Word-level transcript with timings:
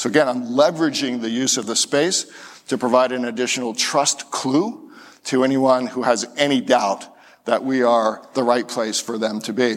So 0.00 0.08
again, 0.08 0.28
I'm 0.28 0.44
leveraging 0.44 1.20
the 1.20 1.28
use 1.28 1.58
of 1.58 1.66
the 1.66 1.76
space 1.76 2.24
to 2.68 2.78
provide 2.78 3.12
an 3.12 3.26
additional 3.26 3.74
trust 3.74 4.30
clue 4.30 4.90
to 5.24 5.44
anyone 5.44 5.86
who 5.86 6.04
has 6.04 6.26
any 6.38 6.62
doubt 6.62 7.06
that 7.44 7.62
we 7.64 7.82
are 7.82 8.26
the 8.32 8.42
right 8.42 8.66
place 8.66 8.98
for 8.98 9.18
them 9.18 9.42
to 9.42 9.52
be. 9.52 9.76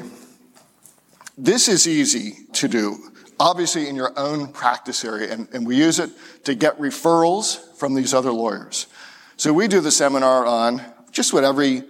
This 1.38 1.68
is 1.68 1.90
easy 1.90 2.38
to 2.54 2.70
do, 2.70 3.12
obviously 3.38 3.90
in 3.90 3.98
your 3.98 4.18
own 4.18 4.54
practice 4.54 5.04
area, 5.04 5.30
and, 5.30 5.50
and 5.52 5.68
we 5.68 5.76
use 5.76 6.00
it 6.00 6.10
to 6.46 6.56
get 6.56 6.80
referrals 6.80 7.60
from 7.76 7.94
these 7.94 8.14
other 8.14 8.32
lawyers. 8.32 8.88
So 9.36 9.52
we 9.52 9.68
do 9.68 9.82
the 9.82 9.92
seminar 9.92 10.46
on 10.46 10.82
just 11.12 11.34
what 11.34 11.44
every 11.44 11.84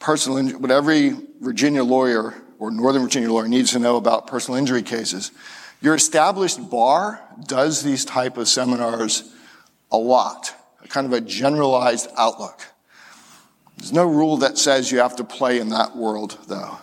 personal, 0.00 0.58
what 0.58 0.72
every 0.72 1.12
Virginia 1.40 1.84
lawyer 1.84 2.34
or 2.58 2.72
Northern 2.72 3.02
Virginia 3.02 3.32
lawyer 3.32 3.46
needs 3.46 3.70
to 3.74 3.78
know 3.78 3.96
about 3.96 4.26
personal 4.26 4.58
injury 4.58 4.82
cases. 4.82 5.30
Your 5.82 5.94
established 5.94 6.68
bar 6.68 7.22
does 7.46 7.82
these 7.82 8.04
type 8.04 8.36
of 8.36 8.48
seminars 8.48 9.34
a 9.90 9.96
lot, 9.96 10.54
kind 10.90 11.06
of 11.06 11.14
a 11.14 11.22
generalized 11.22 12.10
outlook. 12.18 12.66
There's 13.78 13.90
no 13.90 14.04
rule 14.04 14.36
that 14.36 14.58
says 14.58 14.92
you 14.92 14.98
have 14.98 15.16
to 15.16 15.24
play 15.24 15.58
in 15.58 15.70
that 15.70 15.96
world, 15.96 16.36
though. 16.48 16.76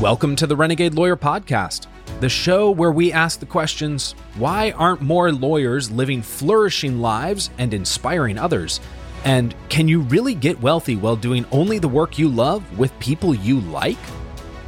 Welcome 0.00 0.36
to 0.36 0.46
the 0.46 0.54
Renegade 0.54 0.94
Lawyer 0.94 1.16
Podcast, 1.16 1.88
the 2.20 2.28
show 2.28 2.70
where 2.70 2.92
we 2.92 3.12
ask 3.12 3.40
the 3.40 3.46
questions 3.46 4.12
why 4.36 4.70
aren't 4.70 5.00
more 5.00 5.32
lawyers 5.32 5.90
living 5.90 6.22
flourishing 6.22 7.00
lives 7.00 7.50
and 7.58 7.74
inspiring 7.74 8.38
others? 8.38 8.78
And 9.24 9.56
can 9.68 9.88
you 9.88 10.02
really 10.02 10.36
get 10.36 10.62
wealthy 10.62 10.94
while 10.94 11.16
doing 11.16 11.44
only 11.50 11.80
the 11.80 11.88
work 11.88 12.16
you 12.16 12.28
love 12.28 12.78
with 12.78 12.96
people 13.00 13.34
you 13.34 13.58
like? 13.62 13.98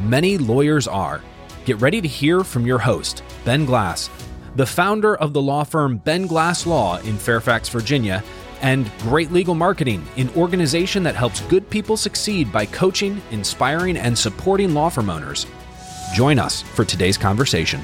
Many 0.02 0.37
lawyers 0.37 0.88
are. 0.88 1.23
Get 1.65 1.80
ready 1.80 2.01
to 2.01 2.09
hear 2.09 2.42
from 2.42 2.66
your 2.66 2.79
host, 2.79 3.23
Ben 3.45 3.65
Glass, 3.65 4.11
the 4.56 4.66
founder 4.66 5.16
of 5.16 5.33
the 5.33 5.41
law 5.41 5.62
firm 5.62 5.98
Ben 5.98 6.27
Glass 6.27 6.66
Law 6.66 6.98
in 6.98 7.17
Fairfax, 7.17 7.69
Virginia, 7.69 8.25
and 8.62 8.91
Great 8.98 9.30
Legal 9.30 9.55
Marketing, 9.55 10.05
an 10.17 10.28
organization 10.30 11.05
that 11.05 11.14
helps 11.14 11.41
good 11.42 11.69
people 11.70 11.97
succeed 11.97 12.53
by 12.53 12.67
coaching, 12.67 13.23
inspiring, 13.30 13.97
and 13.97 14.19
supporting 14.19 14.75
law 14.75 14.89
firm 14.89 15.08
owners. 15.08 15.47
Join 16.14 16.41
us 16.41 16.62
for 16.62 16.84
today's 16.84 17.17
conversation. 17.17 17.80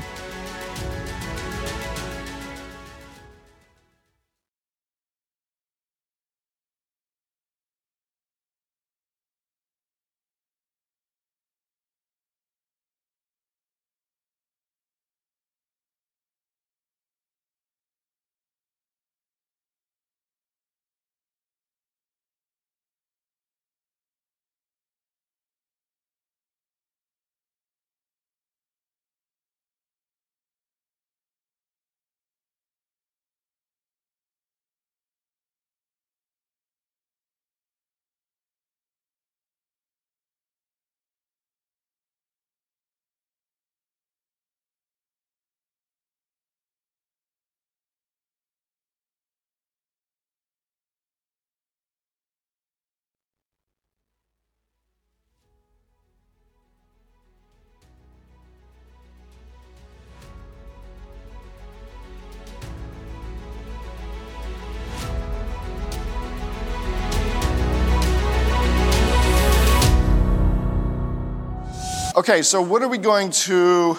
Okay, 72.19 72.43
so 72.43 72.61
what 72.61 72.83
are 72.83 72.89
we 72.89 72.99
going 72.99 73.31
to 73.31 73.97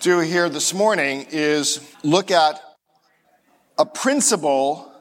do 0.00 0.18
here 0.18 0.48
this 0.48 0.74
morning 0.74 1.24
is 1.30 1.78
look 2.02 2.32
at 2.32 2.60
a 3.78 3.86
principle, 3.86 4.92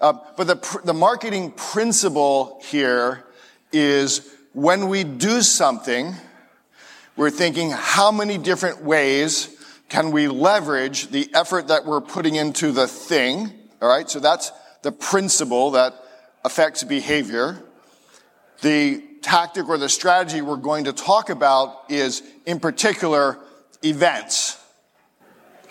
uh, 0.00 0.12
but 0.36 0.46
the, 0.46 0.80
the 0.84 0.94
marketing 0.94 1.50
principle 1.50 2.62
here 2.64 3.24
is 3.72 4.32
when 4.52 4.88
we 4.88 5.02
do 5.02 5.42
something, 5.42 6.14
we're 7.16 7.28
thinking 7.28 7.72
how 7.72 8.12
many 8.12 8.38
different 8.38 8.84
ways 8.84 9.48
can 9.88 10.12
we 10.12 10.28
leverage 10.28 11.08
the 11.08 11.28
effort 11.34 11.66
that 11.66 11.84
we're 11.84 12.00
putting 12.00 12.36
into 12.36 12.70
the 12.70 12.86
thing, 12.86 13.52
all 13.82 13.88
right? 13.88 14.08
So 14.08 14.20
that's 14.20 14.52
the 14.82 14.92
principle 14.92 15.72
that 15.72 15.92
affects 16.44 16.84
behavior. 16.84 17.60
The 18.60 19.07
tactic 19.22 19.68
or 19.68 19.78
the 19.78 19.88
strategy 19.88 20.40
we're 20.40 20.56
going 20.56 20.84
to 20.84 20.92
talk 20.92 21.30
about 21.30 21.84
is, 21.88 22.22
in 22.46 22.60
particular, 22.60 23.38
events. 23.82 24.56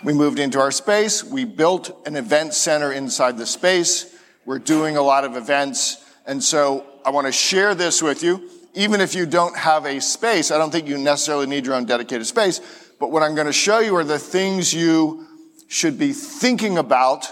We 0.03 0.13
moved 0.13 0.40
into 0.40 0.59
our 0.59 0.72
space. 0.72 1.24
We 1.24 1.46
built 1.46 2.06
an 2.06 2.16
event 2.16 2.53
center 2.53 2.91
inside 2.91 3.38
the 3.38 3.46
space. 3.46 4.16
We're 4.46 4.59
doing 4.59 4.96
a 4.96 5.02
lot 5.02 5.25
of 5.25 5.36
events. 5.36 6.03
And 6.25 6.44
so 6.44 6.86
I 7.06 7.09
want 7.09 7.25
to 7.28 7.34
share 7.34 7.74
this 7.74 8.02
with 8.02 8.24
you. 8.24 8.50
Even 8.74 9.02
if 9.02 9.16
you 9.16 9.25
don't 9.25 9.57
have 9.57 9.86
a 9.86 10.00
space, 10.00 10.52
I 10.52 10.57
don't 10.57 10.72
think 10.72 10.88
you 10.88 10.97
necessarily 10.97 11.47
need 11.47 11.66
your 11.66 11.74
own 11.74 11.86
dedicated 11.86 12.28
space. 12.28 12.62
But 13.00 13.12
what 13.12 13.24
I'm 13.24 13.34
going 13.34 13.47
to 13.47 13.53
show 13.53 13.80
you 13.80 13.96
are 13.96 14.03
the 14.03 14.19
things 14.19 14.74
you 14.74 15.25
should 15.68 15.97
be 15.97 16.13
thinking 16.13 16.78
about 16.78 17.25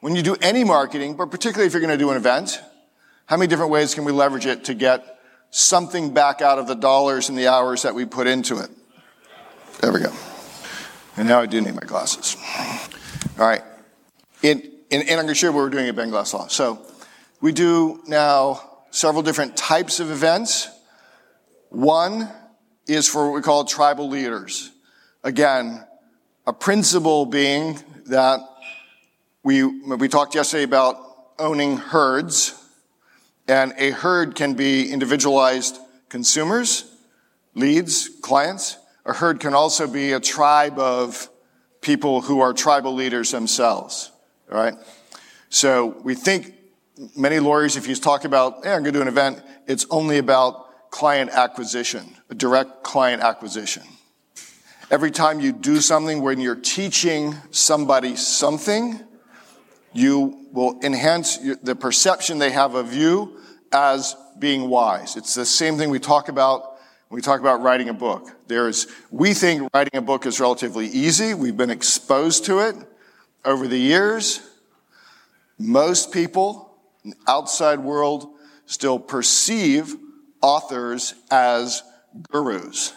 when 0.00 0.14
you 0.14 0.22
do 0.22 0.36
any 0.40 0.62
marketing, 0.62 1.16
but 1.16 1.30
particularly 1.30 1.66
if 1.66 1.72
you're 1.72 1.80
going 1.80 1.96
to 1.96 1.98
do 1.98 2.10
an 2.10 2.16
event. 2.16 2.60
How 3.26 3.36
many 3.36 3.48
different 3.48 3.72
ways 3.72 3.94
can 3.94 4.04
we 4.04 4.12
leverage 4.12 4.46
it 4.46 4.64
to 4.64 4.74
get 4.74 5.18
something 5.50 6.14
back 6.14 6.40
out 6.40 6.58
of 6.58 6.68
the 6.68 6.74
dollars 6.74 7.28
and 7.28 7.36
the 7.36 7.48
hours 7.48 7.82
that 7.82 7.94
we 7.94 8.04
put 8.04 8.28
into 8.28 8.58
it? 8.58 8.70
There 9.80 9.92
we 9.92 10.00
go. 10.00 10.12
And 11.16 11.28
now 11.28 11.40
I 11.40 11.46
do 11.46 11.60
need 11.60 11.74
my 11.74 11.80
glasses. 11.80 12.36
All 13.38 13.46
right. 13.46 13.62
In, 14.42 14.60
in, 14.90 15.02
and 15.02 15.10
I'm 15.10 15.26
going 15.26 15.34
to 15.34 15.46
you 15.46 15.52
what 15.52 15.58
we're 15.58 15.70
doing 15.70 15.88
at 15.88 15.96
Ben 15.96 16.10
Glass 16.10 16.32
Law. 16.34 16.46
So 16.46 16.80
we 17.40 17.52
do 17.52 18.00
now 18.06 18.84
several 18.90 19.22
different 19.22 19.56
types 19.56 19.98
of 19.98 20.10
events. 20.10 20.68
One 21.70 22.30
is 22.86 23.08
for 23.08 23.26
what 23.26 23.34
we 23.34 23.42
call 23.42 23.64
tribal 23.64 24.08
leaders. 24.08 24.70
Again, 25.24 25.84
a 26.46 26.52
principle 26.52 27.26
being 27.26 27.78
that 28.06 28.40
we, 29.42 29.64
we 29.64 30.08
talked 30.08 30.36
yesterday 30.36 30.62
about 30.62 30.96
owning 31.38 31.76
herds. 31.76 32.62
And 33.48 33.74
a 33.78 33.90
herd 33.90 34.34
can 34.34 34.54
be 34.54 34.90
individualized 34.90 35.78
consumers, 36.08 36.92
leads, 37.54 38.08
clients. 38.22 38.76
A 39.04 39.12
herd 39.12 39.40
can 39.40 39.54
also 39.54 39.86
be 39.86 40.12
a 40.12 40.20
tribe 40.20 40.78
of 40.78 41.28
people 41.80 42.20
who 42.22 42.40
are 42.40 42.52
tribal 42.52 42.94
leaders 42.94 43.30
themselves. 43.30 44.10
All 44.50 44.58
right. 44.58 44.74
So 45.48 45.96
we 46.02 46.14
think 46.14 46.54
many 47.16 47.38
lawyers, 47.38 47.76
if 47.76 47.86
you 47.86 47.94
talk 47.94 48.24
about, 48.24 48.64
hey, 48.64 48.72
I'm 48.72 48.82
going 48.82 48.92
to 48.94 48.98
do 48.98 49.02
an 49.02 49.08
event, 49.08 49.42
it's 49.66 49.86
only 49.90 50.18
about 50.18 50.90
client 50.90 51.30
acquisition, 51.30 52.16
a 52.30 52.34
direct 52.34 52.82
client 52.82 53.22
acquisition. 53.22 53.82
Every 54.90 55.10
time 55.10 55.40
you 55.40 55.52
do 55.52 55.80
something 55.80 56.22
when 56.22 56.40
you're 56.40 56.54
teaching 56.54 57.34
somebody 57.50 58.16
something, 58.16 59.00
you 59.92 60.46
will 60.52 60.78
enhance 60.82 61.38
the 61.62 61.74
perception 61.74 62.38
they 62.38 62.50
have 62.50 62.74
of 62.74 62.94
you 62.94 63.35
as 63.72 64.16
being 64.38 64.68
wise. 64.68 65.16
It's 65.16 65.34
the 65.34 65.46
same 65.46 65.76
thing 65.76 65.90
we 65.90 65.98
talk 65.98 66.28
about 66.28 66.76
when 67.08 67.16
we 67.16 67.22
talk 67.22 67.40
about 67.40 67.62
writing 67.62 67.88
a 67.88 67.94
book. 67.94 68.30
There's, 68.48 68.86
we 69.10 69.34
think 69.34 69.68
writing 69.72 69.96
a 69.96 70.02
book 70.02 70.26
is 70.26 70.40
relatively 70.40 70.86
easy. 70.86 71.34
We've 71.34 71.56
been 71.56 71.70
exposed 71.70 72.44
to 72.46 72.60
it 72.60 72.76
over 73.44 73.68
the 73.68 73.78
years. 73.78 74.40
Most 75.58 76.12
people 76.12 76.76
in 77.04 77.10
the 77.10 77.16
outside 77.28 77.78
world 77.78 78.34
still 78.66 78.98
perceive 78.98 79.94
authors 80.42 81.14
as 81.30 81.82
gurus. 82.30 82.92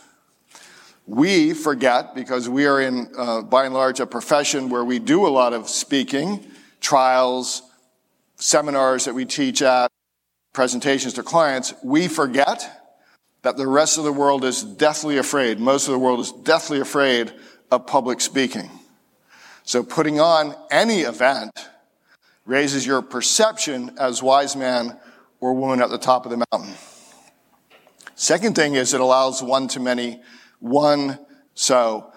We 1.05 1.53
forget 1.53 2.13
because 2.13 2.47
we 2.49 2.65
are 2.67 2.81
in, 2.81 3.11
uh, 3.17 3.41
by 3.41 3.65
and 3.65 3.73
large, 3.73 3.99
a 3.99 4.05
profession 4.05 4.69
where 4.69 4.85
we 4.85 4.99
do 4.99 5.25
a 5.25 5.29
lot 5.29 5.53
of 5.53 5.67
speaking 5.69 6.45
trials, 6.81 7.63
seminars 8.35 9.05
that 9.05 9.13
we 9.13 9.25
teach 9.25 9.61
at, 9.61 9.88
presentations 10.59 11.13
to 11.13 11.23
clients, 11.23 11.73
we 11.85 12.09
forget 12.09 12.69
that 13.43 13.55
the 13.55 13.65
rest 13.65 13.97
of 13.97 14.03
the 14.03 14.11
world 14.11 14.43
is 14.43 14.61
deathly 14.61 15.17
afraid. 15.17 15.57
Most 15.57 15.87
of 15.87 15.93
the 15.93 15.97
world 15.97 16.19
is 16.19 16.33
deathly 16.33 16.81
afraid 16.81 17.31
of 17.71 17.87
public 17.87 18.19
speaking. 18.19 18.69
So 19.63 19.83
putting 19.83 20.19
on 20.19 20.53
any 20.69 21.03
event 21.03 21.53
raises 22.45 22.85
your 22.85 23.01
perception 23.01 23.95
as 23.97 24.21
wise 24.21 24.57
man 24.57 24.99
or 25.39 25.53
woman 25.53 25.81
at 25.81 25.91
the 25.91 25.97
top 25.97 26.25
of 26.25 26.31
the 26.31 26.45
mountain. 26.51 26.75
Second 28.15 28.57
thing 28.57 28.75
is 28.75 28.93
it 28.93 28.99
allows 28.99 29.41
one 29.41 29.69
to 29.69 29.79
many 29.79 30.21
one. 30.59 31.19
So 31.53 32.11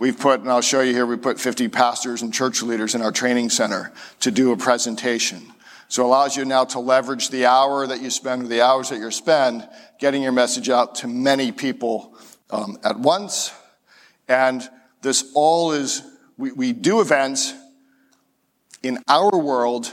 we've 0.00 0.18
put, 0.18 0.40
and 0.40 0.50
I'll 0.50 0.62
show 0.62 0.80
you 0.80 0.92
here, 0.92 1.06
we 1.06 1.16
put 1.16 1.38
50 1.38 1.68
pastors 1.68 2.22
and 2.22 2.34
church 2.34 2.60
leaders 2.60 2.96
in 2.96 3.02
our 3.02 3.12
training 3.12 3.50
center 3.50 3.92
to 4.18 4.32
do 4.32 4.50
a 4.50 4.56
presentation. 4.56 5.52
So 5.88 6.02
it 6.02 6.06
allows 6.06 6.36
you 6.36 6.44
now 6.44 6.64
to 6.66 6.80
leverage 6.80 7.30
the 7.30 7.46
hour 7.46 7.86
that 7.86 8.02
you 8.02 8.10
spend 8.10 8.44
or 8.44 8.48
the 8.48 8.60
hours 8.60 8.90
that 8.90 8.98
you 8.98 9.10
spend 9.10 9.66
getting 9.98 10.22
your 10.22 10.32
message 10.32 10.68
out 10.68 10.96
to 10.96 11.08
many 11.08 11.50
people 11.50 12.14
um, 12.50 12.78
at 12.84 12.98
once. 12.98 13.52
And 14.28 14.68
this 15.00 15.32
all 15.34 15.72
is, 15.72 16.02
we, 16.36 16.52
we 16.52 16.72
do 16.72 17.00
events 17.00 17.54
in 18.82 18.98
our 19.08 19.30
world 19.36 19.92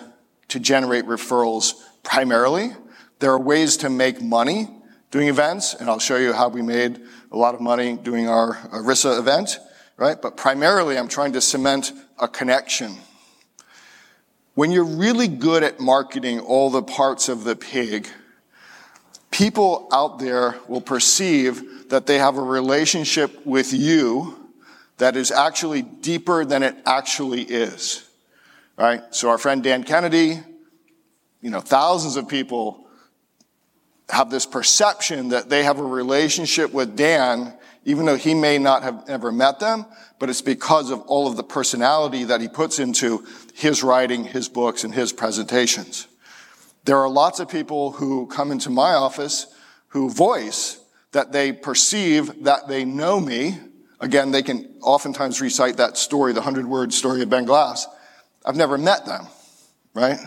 to 0.49 0.59
generate 0.59 1.05
referrals 1.05 1.73
primarily. 2.03 2.71
There 3.19 3.31
are 3.31 3.39
ways 3.39 3.77
to 3.77 3.89
make 3.89 4.21
money 4.21 4.67
doing 5.11 5.29
events, 5.29 5.73
and 5.73 5.89
I'll 5.89 5.99
show 5.99 6.17
you 6.17 6.33
how 6.33 6.49
we 6.49 6.61
made 6.61 6.99
a 7.31 7.37
lot 7.37 7.55
of 7.55 7.61
money 7.61 7.95
doing 7.95 8.27
our 8.27 8.55
ERISA 8.73 9.17
event, 9.17 9.59
right? 9.95 10.21
But 10.21 10.35
primarily, 10.35 10.97
I'm 10.97 11.07
trying 11.07 11.33
to 11.33 11.41
cement 11.41 11.93
a 12.19 12.27
connection. 12.27 12.97
When 14.55 14.71
you're 14.71 14.85
really 14.85 15.27
good 15.27 15.63
at 15.63 15.81
marketing 15.81 16.39
all 16.39 16.69
the 16.69 16.81
parts 16.81 17.27
of 17.27 17.43
the 17.43 17.57
pig, 17.57 18.07
people 19.29 19.89
out 19.91 20.17
there 20.17 20.55
will 20.69 20.79
perceive 20.79 21.89
that 21.89 22.07
they 22.07 22.17
have 22.17 22.37
a 22.37 22.41
relationship 22.41 23.45
with 23.45 23.73
you 23.73 24.49
that 24.97 25.17
is 25.17 25.29
actually 25.29 25.81
deeper 25.81 26.45
than 26.45 26.63
it 26.63 26.73
actually 26.85 27.41
is. 27.41 28.09
Right? 28.77 29.01
So 29.11 29.29
our 29.29 29.37
friend 29.37 29.61
Dan 29.61 29.83
Kennedy, 29.83 30.39
you 31.41 31.49
know, 31.49 31.59
thousands 31.59 32.15
of 32.15 32.29
people 32.29 32.87
have 34.07 34.29
this 34.29 34.45
perception 34.45 35.29
that 35.29 35.49
they 35.49 35.65
have 35.65 35.79
a 35.79 35.83
relationship 35.83 36.71
with 36.71 36.95
Dan, 36.95 37.53
even 37.83 38.05
though 38.05 38.15
he 38.15 38.33
may 38.33 38.57
not 38.57 38.83
have 38.83 39.03
ever 39.09 39.33
met 39.33 39.59
them, 39.59 39.85
but 40.17 40.29
it's 40.29 40.41
because 40.41 40.91
of 40.91 41.01
all 41.01 41.27
of 41.27 41.35
the 41.35 41.43
personality 41.43 42.23
that 42.23 42.39
he 42.39 42.47
puts 42.47 42.79
into 42.79 43.25
his 43.55 43.81
writing, 43.83 44.25
his 44.25 44.49
books, 44.49 44.83
and 44.83 44.93
his 44.93 45.13
presentations. 45.13 46.07
There 46.83 46.97
are 46.97 47.09
lots 47.09 47.39
of 47.39 47.47
people 47.47 47.93
who 47.93 48.27
come 48.27 48.51
into 48.51 48.69
my 48.69 48.93
office 48.93 49.47
who 49.87 50.09
voice 50.09 50.77
that 51.13 51.31
they 51.31 51.53
perceive 51.53 52.43
that 52.43 52.67
they 52.67 52.83
know 52.83 53.17
me. 53.17 53.57
Again, 54.01 54.31
they 54.31 54.43
can 54.43 54.75
oftentimes 54.81 55.39
recite 55.39 55.77
that 55.77 55.95
story, 55.95 56.33
the 56.33 56.41
hundred 56.41 56.65
word 56.65 56.93
story 56.93 57.21
of 57.21 57.29
Ben 57.29 57.45
Glass. 57.45 57.87
I've 58.45 58.57
never 58.57 58.77
met 58.77 59.05
them, 59.05 59.25
right? 59.93 60.19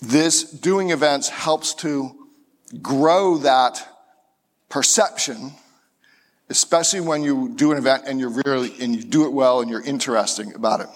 This 0.00 0.42
doing 0.42 0.90
events 0.90 1.28
helps 1.28 1.72
to 1.74 2.28
grow 2.82 3.38
that 3.38 3.86
perception, 4.68 5.52
especially 6.50 7.00
when 7.00 7.22
you 7.22 7.50
do 7.54 7.70
an 7.70 7.78
event 7.78 8.04
and 8.08 8.18
you're 8.18 8.42
really, 8.44 8.74
and 8.80 8.96
you 8.96 9.04
do 9.04 9.24
it 9.24 9.32
well 9.32 9.60
and 9.60 9.70
you're 9.70 9.82
interesting 9.82 10.52
about 10.54 10.80
it. 10.80 10.88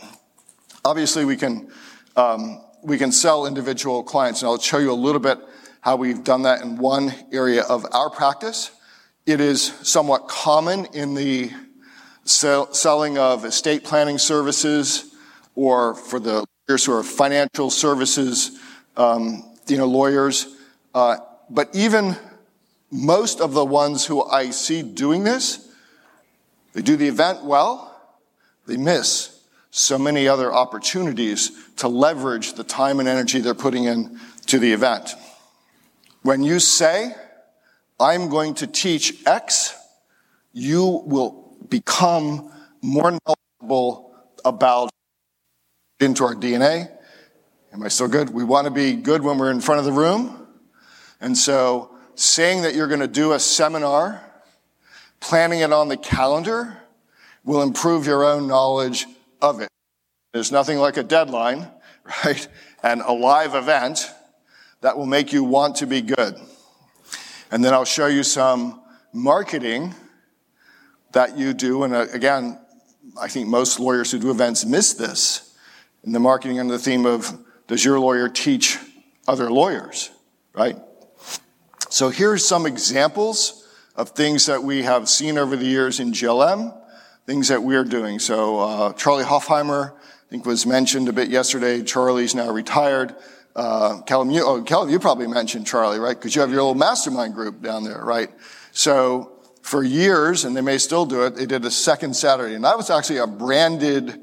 Obviously, 0.84 1.24
we 1.24 1.36
can, 1.36 1.70
um, 2.16 2.60
we 2.82 2.98
can 2.98 3.12
sell 3.12 3.46
individual 3.46 4.02
clients, 4.02 4.42
and 4.42 4.48
I'll 4.48 4.58
show 4.58 4.78
you 4.78 4.90
a 4.90 4.94
little 4.94 5.20
bit 5.20 5.38
how 5.80 5.94
we've 5.94 6.24
done 6.24 6.42
that 6.42 6.62
in 6.62 6.76
one 6.76 7.14
area 7.30 7.62
of 7.62 7.86
our 7.92 8.10
practice. 8.10 8.72
It 9.24 9.40
is 9.40 9.62
somewhat 9.82 10.26
common 10.26 10.86
in 10.86 11.14
the 11.14 11.52
sell, 12.24 12.72
selling 12.74 13.16
of 13.16 13.44
estate 13.44 13.84
planning 13.84 14.18
services 14.18 15.14
or 15.54 15.94
for 15.94 16.18
the 16.18 16.44
lawyers 16.68 16.84
who 16.84 16.92
are 16.92 17.04
financial 17.04 17.70
services, 17.70 18.58
um, 18.96 19.54
you 19.68 19.76
know, 19.76 19.86
lawyers. 19.86 20.48
Uh, 20.92 21.18
but 21.48 21.68
even 21.74 22.16
most 22.90 23.40
of 23.40 23.52
the 23.52 23.64
ones 23.64 24.04
who 24.04 24.24
I 24.24 24.50
see 24.50 24.82
doing 24.82 25.22
this, 25.22 25.68
they 26.72 26.82
do 26.82 26.96
the 26.96 27.06
event 27.06 27.44
well, 27.44 27.88
they 28.66 28.76
miss 28.76 29.31
so 29.74 29.98
many 29.98 30.28
other 30.28 30.52
opportunities 30.52 31.50
to 31.76 31.88
leverage 31.88 32.52
the 32.52 32.62
time 32.62 33.00
and 33.00 33.08
energy 33.08 33.40
they're 33.40 33.54
putting 33.54 33.84
in 33.84 34.20
to 34.46 34.58
the 34.58 34.70
event. 34.70 35.14
When 36.20 36.42
you 36.42 36.60
say, 36.60 37.14
I'm 37.98 38.28
going 38.28 38.54
to 38.56 38.66
teach 38.66 39.26
X, 39.26 39.74
you 40.52 41.02
will 41.06 41.56
become 41.70 42.52
more 42.82 43.18
knowledgeable 43.26 44.14
about 44.44 44.90
into 46.00 46.24
our 46.24 46.34
DNA. 46.34 46.90
Am 47.72 47.82
I 47.82 47.88
still 47.88 48.08
good? 48.08 48.28
We 48.28 48.44
want 48.44 48.66
to 48.66 48.70
be 48.70 48.92
good 48.92 49.22
when 49.22 49.38
we're 49.38 49.50
in 49.50 49.62
front 49.62 49.78
of 49.78 49.86
the 49.86 49.92
room. 49.92 50.46
And 51.18 51.36
so 51.36 51.96
saying 52.14 52.62
that 52.62 52.74
you're 52.74 52.88
going 52.88 53.00
to 53.00 53.08
do 53.08 53.32
a 53.32 53.40
seminar, 53.40 54.22
planning 55.20 55.60
it 55.60 55.72
on 55.72 55.88
the 55.88 55.96
calendar, 55.96 56.76
will 57.42 57.62
improve 57.62 58.04
your 58.04 58.22
own 58.22 58.46
knowledge 58.46 59.06
of 59.42 59.60
it. 59.60 59.68
There's 60.32 60.50
nothing 60.50 60.78
like 60.78 60.96
a 60.96 61.02
deadline, 61.02 61.68
right? 62.24 62.48
And 62.82 63.02
a 63.02 63.12
live 63.12 63.54
event 63.54 64.10
that 64.80 64.96
will 64.96 65.06
make 65.06 65.32
you 65.32 65.44
want 65.44 65.76
to 65.76 65.86
be 65.86 66.00
good. 66.00 66.36
And 67.50 67.62
then 67.62 67.74
I'll 67.74 67.84
show 67.84 68.06
you 68.06 68.22
some 68.22 68.80
marketing 69.12 69.94
that 71.12 71.36
you 71.36 71.52
do. 71.52 71.82
And 71.84 71.94
uh, 71.94 72.06
again, 72.12 72.58
I 73.20 73.28
think 73.28 73.48
most 73.48 73.78
lawyers 73.78 74.10
who 74.10 74.18
do 74.18 74.30
events 74.30 74.64
miss 74.64 74.94
this 74.94 75.54
in 76.02 76.12
the 76.12 76.20
marketing 76.20 76.58
under 76.58 76.72
the 76.72 76.82
theme 76.82 77.04
of 77.04 77.38
does 77.66 77.84
your 77.84 78.00
lawyer 78.00 78.28
teach 78.28 78.78
other 79.28 79.50
lawyers, 79.50 80.10
right? 80.54 80.76
So 81.90 82.08
here's 82.08 82.46
some 82.46 82.66
examples 82.66 83.68
of 83.94 84.10
things 84.10 84.46
that 84.46 84.62
we 84.62 84.82
have 84.82 85.08
seen 85.08 85.36
over 85.36 85.56
the 85.56 85.66
years 85.66 86.00
in 86.00 86.12
GLM, 86.12 86.76
things 87.26 87.48
that 87.48 87.62
we're 87.62 87.84
doing. 87.84 88.18
So 88.18 88.60
uh, 88.60 88.92
Charlie 88.94 89.24
Hofheimer, 89.24 89.92
I 89.92 90.30
think 90.30 90.46
was 90.46 90.66
mentioned 90.66 91.08
a 91.08 91.12
bit 91.12 91.28
yesterday. 91.28 91.82
Charlie's 91.82 92.34
now 92.34 92.50
retired. 92.50 93.14
Uh, 93.54 94.00
Callum, 94.02 94.30
you, 94.30 94.44
oh, 94.44 94.62
Callum, 94.62 94.88
you 94.88 94.98
probably 94.98 95.26
mentioned 95.26 95.66
Charlie, 95.66 95.98
right? 95.98 96.16
Because 96.16 96.34
you 96.34 96.40
have 96.40 96.50
your 96.50 96.62
little 96.62 96.74
mastermind 96.74 97.34
group 97.34 97.62
down 97.62 97.84
there, 97.84 98.02
right? 98.02 98.30
So 98.72 99.32
for 99.62 99.84
years, 99.84 100.44
and 100.44 100.56
they 100.56 100.62
may 100.62 100.78
still 100.78 101.06
do 101.06 101.22
it, 101.24 101.36
they 101.36 101.46
did 101.46 101.64
a 101.64 101.70
second 101.70 102.14
Saturday. 102.16 102.54
And 102.54 102.64
that 102.64 102.76
was 102.76 102.90
actually 102.90 103.18
a 103.18 103.26
branded 103.26 104.18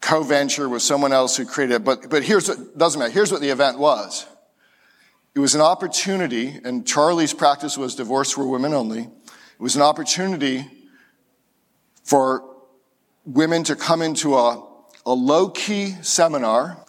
co-venture 0.00 0.68
with 0.68 0.82
someone 0.82 1.12
else 1.12 1.36
who 1.36 1.44
created 1.44 1.76
it. 1.76 1.84
But, 1.84 2.10
but 2.10 2.22
here's 2.22 2.48
what, 2.48 2.78
doesn't 2.78 2.98
matter. 2.98 3.12
Here's 3.12 3.32
what 3.32 3.40
the 3.40 3.48
event 3.48 3.78
was. 3.78 4.26
It 5.34 5.38
was 5.38 5.54
an 5.54 5.60
opportunity, 5.60 6.58
and 6.64 6.86
Charlie's 6.86 7.32
practice 7.32 7.78
was 7.78 7.94
divorce 7.94 8.32
for 8.32 8.46
women 8.46 8.74
only. 8.74 9.00
It 9.02 9.62
was 9.62 9.76
an 9.76 9.82
opportunity 9.82 10.66
for 12.10 12.42
women 13.24 13.62
to 13.62 13.76
come 13.76 14.02
into 14.02 14.34
a, 14.34 14.60
a 15.06 15.12
low-key 15.12 15.92
seminar 16.02 16.84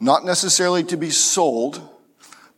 not 0.00 0.24
necessarily 0.24 0.82
to 0.82 0.96
be 0.96 1.10
sold, 1.10 1.86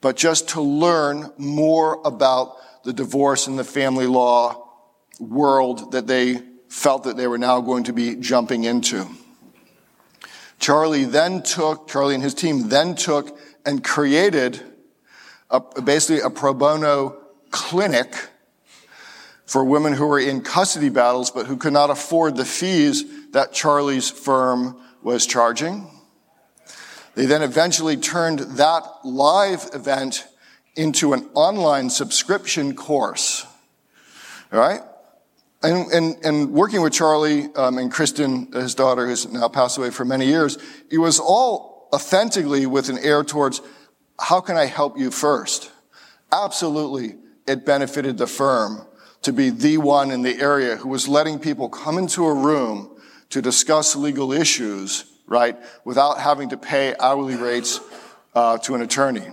but 0.01 0.17
just 0.17 0.51
to 0.51 0.61
learn 0.61 1.33
more 1.39 2.01
about 2.05 2.55
the 2.85 2.93
divorce 2.93 3.49
and 3.49 3.59
the 3.59 3.65
family 3.65 4.07
law 4.07 4.71
world 5.19 5.91
that 5.91 6.07
they 6.07 6.41
felt 6.69 7.03
that 7.03 7.17
they 7.17 7.27
were 7.27 7.37
now 7.37 7.61
going 7.61 7.83
to 7.83 7.93
be 7.93 8.15
jumping 8.15 8.63
into. 8.63 9.09
Charlie 10.61 11.07
then 11.07 11.43
took, 11.43 11.89
Charlie 11.89 12.15
and 12.15 12.23
his 12.23 12.35
team 12.35 12.69
then 12.69 12.95
took 12.95 13.37
and 13.67 13.83
created 13.83 14.63
a, 15.51 15.61
basically 15.83 16.21
a 16.21 16.31
pro 16.31 16.55
bono 16.55 17.17
clinic 17.51 18.29
for 19.47 19.65
women 19.65 19.93
who 19.93 20.07
were 20.07 20.19
in 20.19 20.41
custody 20.41 20.89
battles 20.89 21.31
but 21.31 21.47
who 21.47 21.57
could 21.57 21.73
not 21.73 21.91
afford 21.91 22.37
the 22.37 22.45
fees 22.45 23.05
that 23.33 23.53
Charlie's 23.53 24.11
firm 24.11 24.77
was 25.03 25.27
charging. 25.27 25.91
They 27.15 27.27
then 27.27 27.43
eventually 27.43 27.97
turned 27.97 28.41
that 28.41 28.83
live 29.05 29.69
event 29.73 30.27
into 30.77 31.13
an 31.13 31.29
online 31.35 31.91
subscription 31.91 32.75
course. 32.75 33.47
All 34.53 34.59
right? 34.59 34.81
And, 35.63 35.91
and, 35.93 36.25
and 36.25 36.53
working 36.53 36.83
with 36.83 36.93
Charlie 36.93 37.55
um, 37.55 37.79
and 37.79 37.91
Kristen, 37.91 38.53
his 38.53 38.75
daughter, 38.75 39.07
who's 39.07 39.31
now 39.31 39.49
passed 39.49 39.79
away 39.79 39.91
for 39.91 40.05
many 40.05 40.27
years, 40.27 40.59
it 40.91 40.99
was 40.99 41.21
all 41.21 41.89
authentically 41.93 42.67
with 42.67 42.89
an 42.89 42.99
air 42.99 43.23
towards 43.23 43.61
how 44.19 44.41
can 44.41 44.57
I 44.57 44.67
help 44.67 44.99
you 44.99 45.11
first? 45.11 45.71
Absolutely, 46.33 47.17
it 47.47 47.65
benefited 47.65 48.19
the 48.19 48.27
firm 48.27 48.87
to 49.25 49.33
be 49.33 49.51
the 49.51 49.79
one 49.79 50.11
in 50.11 50.23
the 50.23 50.41
area 50.41 50.77
who 50.77 50.89
was 50.89 51.09
letting 51.09 51.39
people 51.39 51.69
come 51.69 51.99
into 51.99 52.25
a 52.25 52.35
room 52.35 52.97
to 53.31 53.43
discuss 53.43 53.97
legal 53.97 54.33
issues 54.33 55.05
right, 55.27 55.57
without 55.85 56.21
having 56.21 56.51
to 56.51 56.57
pay 56.57 56.95
hourly 57.01 57.37
rates 57.37 57.81
uh, 58.35 58.59
to 58.59 58.75
an 58.75 58.83
attorney. 58.83 59.27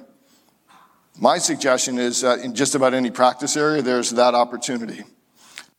My 1.19 1.37
suggestion 1.37 1.99
is 1.99 2.21
that 2.21 2.39
in 2.39 2.55
just 2.55 2.75
about 2.75 2.93
any 2.93 3.11
practice 3.11 3.57
area, 3.57 3.81
there's 3.81 4.11
that 4.11 4.33
opportunity. 4.33 5.03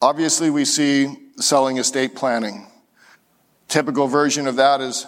Obviously, 0.00 0.50
we 0.50 0.64
see 0.64 1.16
selling 1.36 1.78
estate 1.78 2.14
planning. 2.14 2.66
Typical 3.68 4.06
version 4.06 4.46
of 4.46 4.56
that 4.56 4.80
is, 4.80 5.06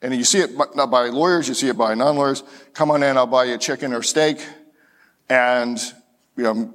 and 0.00 0.14
you 0.14 0.24
see 0.24 0.38
it 0.38 0.52
not 0.76 0.90
by 0.90 1.08
lawyers, 1.08 1.48
you 1.48 1.54
see 1.54 1.68
it 1.68 1.76
by 1.76 1.94
non-lawyers. 1.94 2.44
Come 2.72 2.90
on 2.90 3.02
in, 3.02 3.16
I'll 3.16 3.26
buy 3.26 3.44
you 3.44 3.54
a 3.54 3.58
chicken 3.58 3.92
or 3.92 4.02
steak, 4.02 4.38
and 5.28 5.78
you 6.36 6.44
know, 6.44 6.74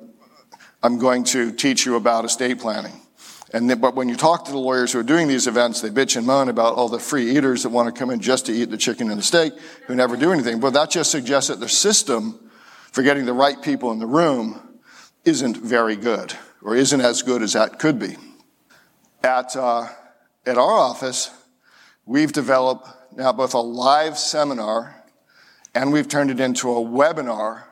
I'm 0.83 0.97
going 0.97 1.23
to 1.25 1.51
teach 1.51 1.85
you 1.85 1.95
about 1.95 2.25
estate 2.25 2.59
planning. 2.59 3.01
And 3.53 3.69
then, 3.69 3.79
but 3.79 3.95
when 3.95 4.07
you 4.07 4.15
talk 4.15 4.45
to 4.45 4.51
the 4.51 4.57
lawyers 4.57 4.93
who 4.93 4.99
are 4.99 5.03
doing 5.03 5.27
these 5.27 5.45
events, 5.45 5.81
they 5.81 5.89
bitch 5.89 6.15
and 6.15 6.25
moan 6.25 6.47
about 6.47 6.75
all 6.75 6.87
the 6.87 6.99
free 6.99 7.35
eaters 7.35 7.63
that 7.63 7.69
want 7.69 7.93
to 7.93 7.99
come 7.99 8.09
in 8.09 8.21
just 8.21 8.45
to 8.45 8.53
eat 8.53 8.69
the 8.69 8.77
chicken 8.77 9.09
and 9.09 9.19
the 9.19 9.23
steak, 9.23 9.53
who 9.87 9.95
never 9.95 10.15
do 10.15 10.31
anything. 10.31 10.59
But 10.59 10.73
that 10.73 10.89
just 10.89 11.11
suggests 11.11 11.49
that 11.49 11.59
the 11.59 11.67
system 11.67 12.49
for 12.91 13.03
getting 13.03 13.25
the 13.25 13.33
right 13.33 13.61
people 13.61 13.91
in 13.91 13.99
the 13.99 14.07
room 14.07 14.79
isn't 15.25 15.57
very 15.57 15.97
good, 15.97 16.33
or 16.61 16.75
isn't 16.75 17.01
as 17.01 17.21
good 17.21 17.41
as 17.41 17.53
that 17.53 17.77
could 17.77 17.99
be. 17.99 18.15
At, 19.21 19.55
uh, 19.55 19.87
at 20.45 20.57
our 20.57 20.77
office, 20.77 21.29
we've 22.05 22.31
developed 22.31 22.87
now 23.15 23.33
both 23.33 23.53
a 23.53 23.59
live 23.59 24.17
seminar 24.17 25.03
and 25.75 25.91
we've 25.93 26.07
turned 26.07 26.31
it 26.31 26.39
into 26.39 26.69
a 26.69 26.81
webinar 26.81 27.63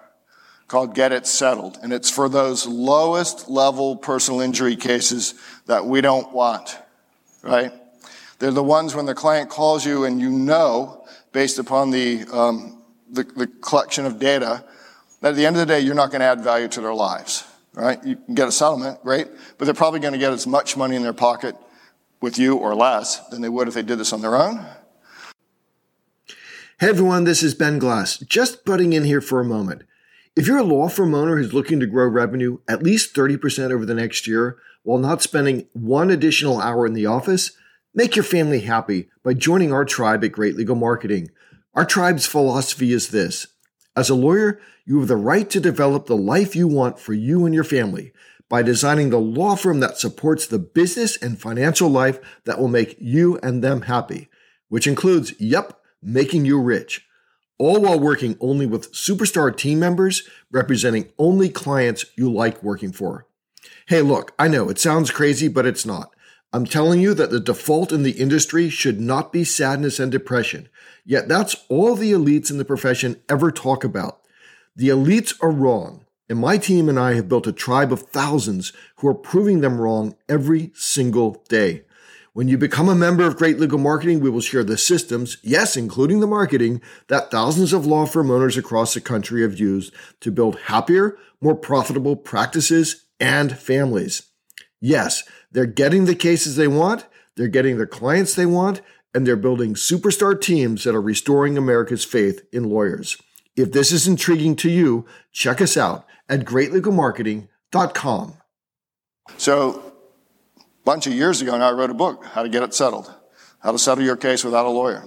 called 0.69 0.95
Get 0.95 1.11
It 1.11 1.27
Settled. 1.27 1.77
And 1.83 1.91
it's 1.91 2.09
for 2.09 2.29
those 2.29 2.65
lowest 2.65 3.49
level 3.49 3.97
personal 3.97 4.39
injury 4.39 4.77
cases 4.77 5.33
that 5.65 5.85
we 5.85 5.99
don't 5.99 6.31
want, 6.31 6.77
right? 7.41 7.73
They're 8.37 8.51
the 8.51 8.63
ones 8.63 8.95
when 8.95 9.05
the 9.05 9.15
client 9.15 9.49
calls 9.49 9.85
you 9.85 10.05
and 10.05 10.21
you 10.21 10.29
know, 10.29 11.05
based 11.33 11.59
upon 11.59 11.89
the, 11.89 12.23
um, 12.31 12.81
the, 13.11 13.23
the 13.23 13.47
collection 13.47 14.05
of 14.05 14.19
data, 14.19 14.63
that 15.21 15.29
at 15.29 15.35
the 15.35 15.45
end 15.45 15.57
of 15.57 15.59
the 15.59 15.65
day, 15.65 15.81
you're 15.81 15.95
not 15.95 16.11
going 16.11 16.21
to 16.21 16.27
add 16.27 16.41
value 16.41 16.69
to 16.69 16.81
their 16.81 16.93
lives, 16.93 17.43
right? 17.73 18.01
You 18.05 18.15
can 18.15 18.35
get 18.35 18.47
a 18.47 18.51
settlement, 18.51 19.01
great, 19.01 19.27
but 19.57 19.65
they're 19.65 19.73
probably 19.73 19.99
going 19.99 20.13
to 20.13 20.19
get 20.19 20.31
as 20.31 20.47
much 20.47 20.77
money 20.77 20.95
in 20.95 21.03
their 21.03 21.13
pocket 21.13 21.55
with 22.21 22.37
you 22.37 22.55
or 22.55 22.75
less 22.75 23.27
than 23.29 23.41
they 23.41 23.49
would 23.49 23.67
if 23.67 23.73
they 23.73 23.81
did 23.81 23.97
this 23.97 24.13
on 24.13 24.21
their 24.21 24.35
own. 24.35 24.65
Hey 26.79 26.87
everyone, 26.87 27.25
this 27.25 27.43
is 27.43 27.55
Ben 27.55 27.79
Glass, 27.79 28.19
just 28.19 28.63
butting 28.63 28.93
in 28.93 29.03
here 29.03 29.19
for 29.19 29.41
a 29.41 29.43
moment. 29.43 29.83
If 30.39 30.47
you're 30.47 30.59
a 30.59 30.63
law 30.63 30.87
firm 30.87 31.13
owner 31.13 31.35
who's 31.35 31.53
looking 31.53 31.81
to 31.81 31.85
grow 31.85 32.07
revenue 32.07 32.59
at 32.65 32.81
least 32.81 33.13
30% 33.13 33.71
over 33.73 33.85
the 33.85 33.93
next 33.93 34.25
year 34.25 34.57
while 34.83 34.97
not 34.97 35.21
spending 35.21 35.67
one 35.73 36.09
additional 36.09 36.61
hour 36.61 36.87
in 36.87 36.93
the 36.93 37.07
office, 37.07 37.51
make 37.93 38.15
your 38.15 38.23
family 38.23 38.61
happy 38.61 39.09
by 39.21 39.33
joining 39.33 39.73
our 39.73 39.83
tribe 39.83 40.23
at 40.23 40.31
Great 40.31 40.55
Legal 40.55 40.77
Marketing. 40.77 41.29
Our 41.73 41.83
tribe's 41.83 42.25
philosophy 42.25 42.93
is 42.93 43.09
this 43.09 43.47
As 43.97 44.09
a 44.09 44.15
lawyer, 44.15 44.61
you 44.85 44.99
have 44.99 45.09
the 45.09 45.17
right 45.17 45.49
to 45.49 45.59
develop 45.59 46.05
the 46.05 46.15
life 46.15 46.55
you 46.55 46.69
want 46.69 47.01
for 47.01 47.13
you 47.13 47.45
and 47.45 47.53
your 47.53 47.65
family 47.65 48.13
by 48.47 48.61
designing 48.61 49.09
the 49.09 49.19
law 49.19 49.57
firm 49.57 49.81
that 49.81 49.97
supports 49.97 50.47
the 50.47 50.57
business 50.57 51.17
and 51.17 51.37
financial 51.37 51.89
life 51.89 52.17
that 52.45 52.59
will 52.59 52.69
make 52.69 52.95
you 52.97 53.37
and 53.43 53.61
them 53.61 53.81
happy, 53.81 54.29
which 54.69 54.87
includes, 54.87 55.33
yep, 55.37 55.81
making 56.01 56.45
you 56.45 56.61
rich 56.61 57.08
all 57.59 57.81
while 57.81 57.99
working 57.99 58.37
only 58.39 58.65
with 58.65 58.91
superstar 58.93 59.55
team 59.55 59.79
members 59.79 60.23
representing 60.49 61.11
only 61.19 61.49
clients 61.49 62.05
you 62.15 62.31
like 62.31 62.63
working 62.63 62.91
for. 62.91 63.27
Hey, 63.87 64.01
look, 64.01 64.33
I 64.39 64.47
know 64.47 64.69
it 64.69 64.79
sounds 64.79 65.11
crazy, 65.11 65.47
but 65.47 65.67
it's 65.67 65.85
not. 65.85 66.15
I'm 66.51 66.65
telling 66.65 66.99
you 66.99 67.13
that 67.13 67.29
the 67.29 67.39
default 67.39 67.91
in 67.91 68.01
the 68.01 68.13
industry 68.13 68.69
should 68.69 68.99
not 68.99 69.31
be 69.31 69.43
sadness 69.43 69.99
and 69.99 70.11
depression. 70.11 70.69
Yet 71.05 71.27
that's 71.27 71.55
all 71.69 71.95
the 71.95 72.11
elites 72.11 72.49
in 72.49 72.57
the 72.57 72.65
profession 72.65 73.21
ever 73.29 73.51
talk 73.51 73.83
about. 73.83 74.21
The 74.75 74.89
elites 74.89 75.35
are 75.41 75.51
wrong, 75.51 76.05
and 76.27 76.39
my 76.39 76.57
team 76.57 76.89
and 76.89 76.97
I 76.97 77.13
have 77.13 77.29
built 77.29 77.45
a 77.45 77.51
tribe 77.51 77.91
of 77.91 78.03
thousands 78.03 78.73
who 78.97 79.07
are 79.07 79.13
proving 79.13 79.61
them 79.61 79.79
wrong 79.79 80.15
every 80.27 80.71
single 80.73 81.43
day. 81.49 81.83
When 82.33 82.47
you 82.47 82.57
become 82.57 82.87
a 82.87 82.95
member 82.95 83.25
of 83.25 83.37
Great 83.37 83.59
Legal 83.59 83.79
Marketing, 83.79 84.19
we 84.19 84.29
will 84.29 84.41
share 84.41 84.63
the 84.63 84.77
systems, 84.77 85.37
yes, 85.41 85.75
including 85.75 86.19
the 86.19 86.27
marketing, 86.27 86.81
that 87.07 87.31
thousands 87.31 87.73
of 87.73 87.85
law 87.85 88.05
firm 88.05 88.29
owners 88.29 88.55
across 88.55 88.93
the 88.93 89.01
country 89.01 89.41
have 89.41 89.59
used 89.59 89.93
to 90.21 90.31
build 90.31 90.59
happier, 90.65 91.17
more 91.41 91.55
profitable 91.55 92.15
practices 92.15 93.05
and 93.19 93.57
families. 93.57 94.23
Yes, 94.79 95.23
they're 95.51 95.65
getting 95.65 96.05
the 96.05 96.15
cases 96.15 96.55
they 96.55 96.67
want, 96.67 97.05
they're 97.35 97.47
getting 97.47 97.77
the 97.77 97.87
clients 97.87 98.35
they 98.35 98.45
want, 98.45 98.81
and 99.13 99.25
they're 99.25 99.35
building 99.35 99.73
superstar 99.73 100.39
teams 100.39 100.83
that 100.83 100.95
are 100.95 101.01
restoring 101.01 101.57
America's 101.57 102.05
faith 102.05 102.45
in 102.53 102.69
lawyers. 102.69 103.17
If 103.55 103.71
this 103.71 103.91
is 103.91 104.07
intriguing 104.07 104.55
to 104.57 104.69
you, 104.69 105.05
check 105.31 105.61
us 105.61 105.75
out 105.75 106.05
at 106.29 106.41
greatlegalmarketing.com. 106.41 108.33
So, 109.37 109.88
bunch 110.89 111.05
of 111.05 111.13
years 111.13 111.39
ago 111.39 111.55
now, 111.55 111.69
I 111.69 111.71
wrote 111.73 111.91
a 111.91 111.93
book, 111.93 112.25
How 112.25 112.41
to 112.41 112.49
Get 112.49 112.63
It 112.63 112.73
Settled, 112.73 113.13
How 113.59 113.71
to 113.71 113.77
Settle 113.77 114.03
Your 114.03 114.15
Case 114.15 114.43
Without 114.43 114.65
a 114.65 114.69
Lawyer. 114.69 115.03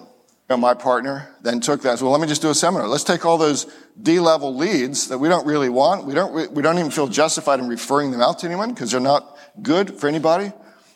And 0.49 0.61
my 0.61 0.75
partner 0.75 1.35
then 1.43 1.59
took 1.59 1.83
that 1.83 1.99
said, 1.99 2.05
well, 2.05 2.13
let 2.13 2.21
me 2.21 2.29
just 2.29 2.41
do 2.41 2.51
a 2.51 2.55
seminar. 2.55 2.87
Let's 2.87 3.03
take 3.03 3.27
all 3.27 3.37
those 3.37 3.67
D-level 4.01 4.55
leads 4.55 5.09
that 5.09 5.19
we 5.19 5.29
don't 5.29 5.45
really 5.45 5.69
want. 5.69 6.07
We 6.07 6.15
don't, 6.15 6.53
we 6.53 6.63
don't 6.63 6.79
even 6.79 6.93
feel 6.93 7.09
justified 7.09 7.59
in 7.59 7.67
referring 7.67 8.13
them 8.13 8.21
out 8.21 8.39
to 8.39 8.47
anyone 8.47 8.73
because 8.73 8.93
they're 8.93 9.01
not 9.01 9.37
good 9.61 9.99
for 9.99 10.07
anybody. 10.07 10.53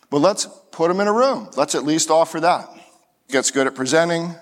But 0.08 0.18
let's 0.18 0.46
put 0.70 0.86
them 0.86 1.00
in 1.00 1.08
a 1.08 1.12
room. 1.12 1.50
Let's 1.56 1.74
at 1.74 1.82
least 1.82 2.08
offer 2.08 2.38
that. 2.38 2.68
Gets 3.28 3.50
good 3.50 3.66
at 3.66 3.74
presenting. 3.74 4.36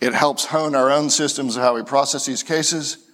It 0.00 0.14
helps 0.14 0.46
hone 0.46 0.74
our 0.74 0.90
own 0.90 1.10
systems 1.10 1.54
of 1.54 1.62
how 1.62 1.76
we 1.76 1.84
process 1.84 2.26
these 2.26 2.42
cases. 2.42 3.06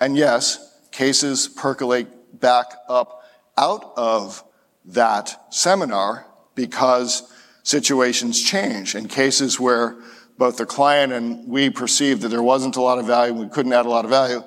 And 0.00 0.16
yes, 0.16 0.76
cases 0.90 1.46
percolate 1.46 2.40
back 2.40 2.66
up 2.88 3.22
out 3.56 3.92
of 3.96 4.42
that 4.84 5.52
seminar 5.52 6.26
because 6.54 7.32
situations 7.62 8.42
change. 8.42 8.94
In 8.94 9.08
cases 9.08 9.60
where 9.60 9.96
both 10.38 10.56
the 10.56 10.66
client 10.66 11.12
and 11.12 11.46
we 11.48 11.70
perceived 11.70 12.22
that 12.22 12.28
there 12.28 12.42
wasn't 12.42 12.76
a 12.76 12.80
lot 12.80 12.98
of 12.98 13.06
value, 13.06 13.34
we 13.34 13.48
couldn't 13.48 13.72
add 13.72 13.86
a 13.86 13.90
lot 13.90 14.04
of 14.04 14.10
value, 14.10 14.42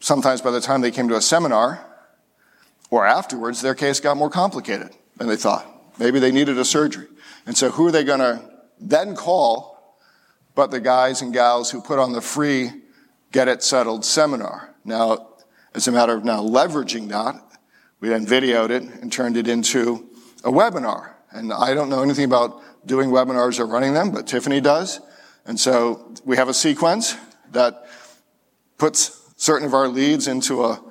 sometimes 0.00 0.40
by 0.40 0.50
the 0.50 0.60
time 0.60 0.80
they 0.80 0.90
came 0.90 1.08
to 1.08 1.16
a 1.16 1.20
seminar 1.20 1.86
or 2.90 3.06
afterwards, 3.06 3.60
their 3.60 3.74
case 3.74 4.00
got 4.00 4.16
more 4.16 4.30
complicated 4.30 4.90
than 5.16 5.28
they 5.28 5.36
thought. 5.36 5.66
Maybe 5.98 6.18
they 6.18 6.32
needed 6.32 6.58
a 6.58 6.64
surgery. 6.64 7.06
And 7.46 7.56
so 7.56 7.70
who 7.70 7.86
are 7.86 7.92
they 7.92 8.04
going 8.04 8.20
to 8.20 8.42
then 8.80 9.14
call 9.14 9.98
but 10.54 10.70
the 10.70 10.80
guys 10.80 11.22
and 11.22 11.32
gals 11.32 11.70
who 11.70 11.80
put 11.80 11.98
on 11.98 12.12
the 12.12 12.20
free 12.20 12.70
Get 13.32 13.48
It 13.48 13.62
Settled 13.62 14.04
seminar? 14.04 14.74
Now, 14.84 15.28
as 15.74 15.88
a 15.88 15.92
matter 15.92 16.14
of 16.14 16.24
now 16.24 16.42
leveraging 16.42 17.08
that 17.08 17.40
we 18.02 18.08
then 18.08 18.26
videoed 18.26 18.70
it 18.70 18.82
and 18.82 19.12
turned 19.12 19.36
it 19.36 19.46
into 19.46 20.10
a 20.42 20.50
webinar. 20.50 21.12
And 21.30 21.52
I 21.52 21.72
don't 21.72 21.88
know 21.88 22.02
anything 22.02 22.24
about 22.24 22.60
doing 22.84 23.10
webinars 23.10 23.60
or 23.60 23.66
running 23.66 23.94
them, 23.94 24.10
but 24.10 24.26
Tiffany 24.26 24.60
does. 24.60 25.00
And 25.46 25.58
so 25.58 26.12
we 26.24 26.36
have 26.36 26.48
a 26.48 26.54
sequence 26.54 27.16
that 27.52 27.86
puts 28.76 29.20
certain 29.36 29.66
of 29.68 29.72
our 29.72 29.86
leads 29.86 30.26
into 30.26 30.64
a 30.64 30.82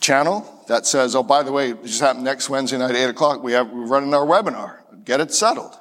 channel 0.00 0.64
that 0.68 0.86
says, 0.86 1.16
oh, 1.16 1.24
by 1.24 1.42
the 1.42 1.50
way, 1.50 1.70
it 1.70 1.82
just 1.82 2.00
happened 2.00 2.24
next 2.24 2.48
Wednesday 2.48 2.78
night 2.78 2.90
at 2.90 2.96
8 2.96 3.04
o'clock. 3.06 3.42
We 3.42 3.52
have, 3.52 3.68
we're 3.68 3.86
running 3.86 4.14
our 4.14 4.24
webinar. 4.24 4.76
Get 5.04 5.20
it 5.20 5.34
settled. 5.34 5.76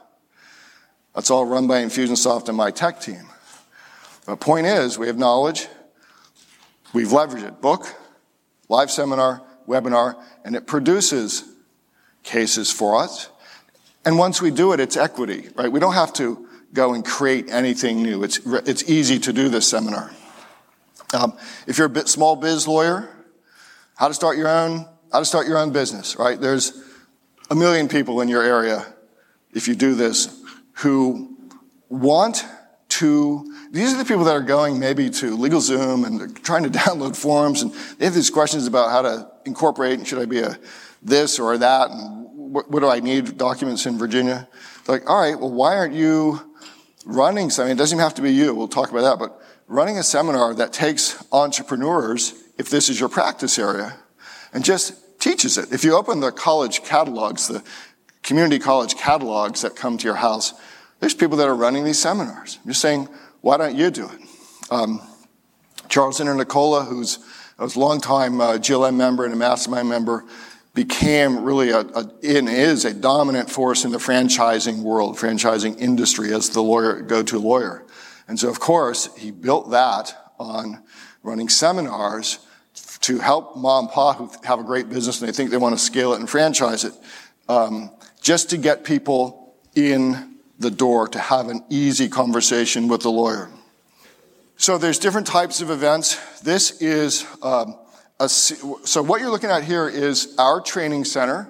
That's 1.13 1.29
all 1.29 1.45
run 1.45 1.67
by 1.67 1.83
Infusionsoft 1.83 2.47
and 2.47 2.57
my 2.57 2.71
tech 2.71 3.01
team. 3.01 3.27
But 4.25 4.39
point 4.39 4.65
is, 4.65 4.97
we 4.97 5.05
have 5.05 5.17
knowledge. 5.19 5.67
We've 6.91 7.09
leveraged 7.09 7.47
it. 7.47 7.61
Book, 7.61 7.85
live 8.67 8.89
seminar, 8.89 9.43
webinar, 9.69 10.21
and 10.43 10.55
it 10.55 10.67
produces 10.67 11.43
cases 12.23 12.71
for 12.71 13.01
us. 13.01 13.29
And 14.05 14.17
once 14.17 14.41
we 14.41 14.51
do 14.51 14.73
it, 14.73 14.79
it's 14.79 14.97
equity, 14.97 15.49
right? 15.55 15.71
We 15.71 15.79
don't 15.79 15.93
have 15.93 16.13
to 16.13 16.47
go 16.73 16.93
and 16.93 17.05
create 17.05 17.49
anything 17.49 18.01
new. 18.03 18.23
It's, 18.23 18.39
it's 18.45 18.89
easy 18.89 19.19
to 19.19 19.33
do 19.33 19.49
this 19.49 19.67
seminar. 19.67 20.11
Um, 21.13 21.37
if 21.67 21.77
you're 21.77 21.87
a 21.87 21.89
bit 21.89 22.07
small 22.07 22.35
biz 22.35 22.67
lawyer, 22.67 23.09
how 23.95 24.07
to 24.07 24.13
start 24.13 24.37
your 24.37 24.47
own, 24.47 24.87
how 25.11 25.19
to 25.19 25.25
start 25.25 25.47
your 25.47 25.57
own 25.57 25.71
business, 25.71 26.15
right? 26.17 26.39
There's 26.39 26.83
a 27.49 27.55
million 27.55 27.87
people 27.87 28.21
in 28.21 28.27
your 28.27 28.43
area, 28.43 28.85
if 29.53 29.67
you 29.67 29.75
do 29.75 29.95
this, 29.95 30.43
who 30.73 31.35
want 31.89 32.45
to, 32.89 33.53
these 33.71 33.93
are 33.93 33.97
the 33.97 34.05
people 34.05 34.23
that 34.25 34.35
are 34.35 34.41
going 34.41 34.79
maybe 34.79 35.09
to 35.09 35.35
LegalZoom 35.35 36.05
and 36.05 36.43
trying 36.43 36.63
to 36.63 36.69
download 36.79 37.15
forms 37.15 37.61
and 37.61 37.73
they 37.97 38.05
have 38.05 38.13
these 38.13 38.29
questions 38.29 38.67
about 38.67 38.91
how 38.91 39.01
to 39.01 39.28
incorporate, 39.45 39.97
and 39.97 40.07
should 40.07 40.19
I 40.19 40.25
be 40.25 40.39
a 40.39 40.57
this 41.01 41.39
or 41.39 41.57
that, 41.57 41.91
and 41.91 42.27
what, 42.53 42.69
what 42.69 42.81
do 42.81 42.87
I 42.87 42.99
need, 42.99 43.37
documents 43.37 43.85
in 43.85 43.97
Virginia? 43.97 44.47
They're 44.85 44.97
like, 44.97 45.09
all 45.09 45.21
right, 45.21 45.39
well, 45.39 45.51
why 45.51 45.75
aren't 45.75 45.93
you 45.93 46.41
running 47.05 47.49
something? 47.49 47.71
It 47.71 47.77
doesn't 47.77 47.95
even 47.95 48.03
have 48.03 48.15
to 48.15 48.21
be 48.21 48.31
you, 48.33 48.53
we'll 48.53 48.67
talk 48.67 48.91
about 48.91 49.01
that, 49.01 49.19
but 49.19 49.41
running 49.67 49.97
a 49.97 50.03
seminar 50.03 50.53
that 50.55 50.73
takes 50.73 51.23
entrepreneurs, 51.31 52.33
if 52.57 52.69
this 52.69 52.89
is 52.89 52.99
your 52.99 53.09
practice 53.09 53.57
area, 53.57 53.95
and 54.51 54.65
just 54.65 55.19
teaches 55.19 55.57
it. 55.57 55.71
If 55.71 55.83
you 55.83 55.95
open 55.95 56.19
the 56.19 56.31
college 56.31 56.83
catalogs, 56.83 57.47
the 57.47 57.63
community 58.23 58.59
college 58.59 58.95
catalogs 58.95 59.61
that 59.61 59.75
come 59.75 59.97
to 59.97 60.05
your 60.05 60.15
house, 60.15 60.53
there's 60.99 61.13
people 61.13 61.37
that 61.37 61.47
are 61.47 61.55
running 61.55 61.85
these 61.85 61.99
seminars. 61.99 62.59
I'm 62.63 62.69
just 62.69 62.81
saying, 62.81 63.07
why 63.41 63.57
don't 63.57 63.75
you 63.75 63.89
do 63.91 64.09
it? 64.09 64.19
Um, 64.71 65.01
Charles 65.87 66.19
Internicola, 66.19 66.87
who's 66.87 67.19
I 67.59 67.63
was 67.63 67.75
a 67.75 67.79
long 67.79 67.99
time 67.99 68.39
uh, 68.39 68.53
GLM 68.53 68.95
member 68.95 69.25
and 69.25 69.33
a 69.33 69.37
mastermind 69.37 69.89
member. 69.89 70.23
became 70.73 71.43
really 71.43 71.71
a, 71.71 71.79
a 71.81 72.09
and 72.23 72.47
is 72.47 72.85
a 72.85 72.93
dominant 72.93 73.49
force 73.49 73.83
in 73.83 73.91
the 73.91 73.97
franchising 73.97 74.81
world, 74.81 75.17
franchising 75.17 75.77
industry 75.77 76.33
as 76.33 76.51
the 76.51 76.61
lawyer, 76.61 77.01
go-to 77.01 77.37
lawyer. 77.37 77.85
And 78.29 78.39
so, 78.39 78.49
of 78.49 78.61
course, 78.61 79.13
he 79.17 79.31
built 79.31 79.71
that 79.71 80.15
on 80.39 80.81
running 81.21 81.49
seminars 81.49 82.39
to 83.01 83.19
help 83.19 83.57
mom 83.57 83.85
and 83.85 83.93
pop 83.93 84.17
who 84.17 84.31
have 84.45 84.59
a 84.59 84.63
great 84.63 84.87
business 84.87 85.19
and 85.19 85.27
they 85.27 85.33
think 85.33 85.51
they 85.51 85.57
want 85.57 85.77
to 85.77 85.83
scale 85.83 86.13
it 86.13 86.19
and 86.19 86.29
franchise 86.29 86.85
it, 86.85 86.93
um, 87.49 87.91
just 88.21 88.51
to 88.51 88.57
get 88.57 88.85
people 88.85 89.53
in 89.75 90.37
the 90.59 90.71
door 90.71 91.09
to 91.09 91.19
have 91.19 91.49
an 91.49 91.61
easy 91.69 92.07
conversation 92.07 92.87
with 92.87 93.01
the 93.01 93.11
lawyer. 93.11 93.49
So 94.61 94.77
there's 94.77 94.99
different 94.99 95.25
types 95.25 95.61
of 95.61 95.71
events. 95.71 96.41
This 96.41 96.81
is 96.81 97.25
um, 97.41 97.79
a, 98.19 98.27
so 98.27 99.01
what 99.01 99.21
you're 99.21 99.29
looking 99.29 99.49
at 99.49 99.63
here 99.63 99.87
is 99.87 100.35
our 100.37 100.59
training 100.59 101.05
center. 101.05 101.49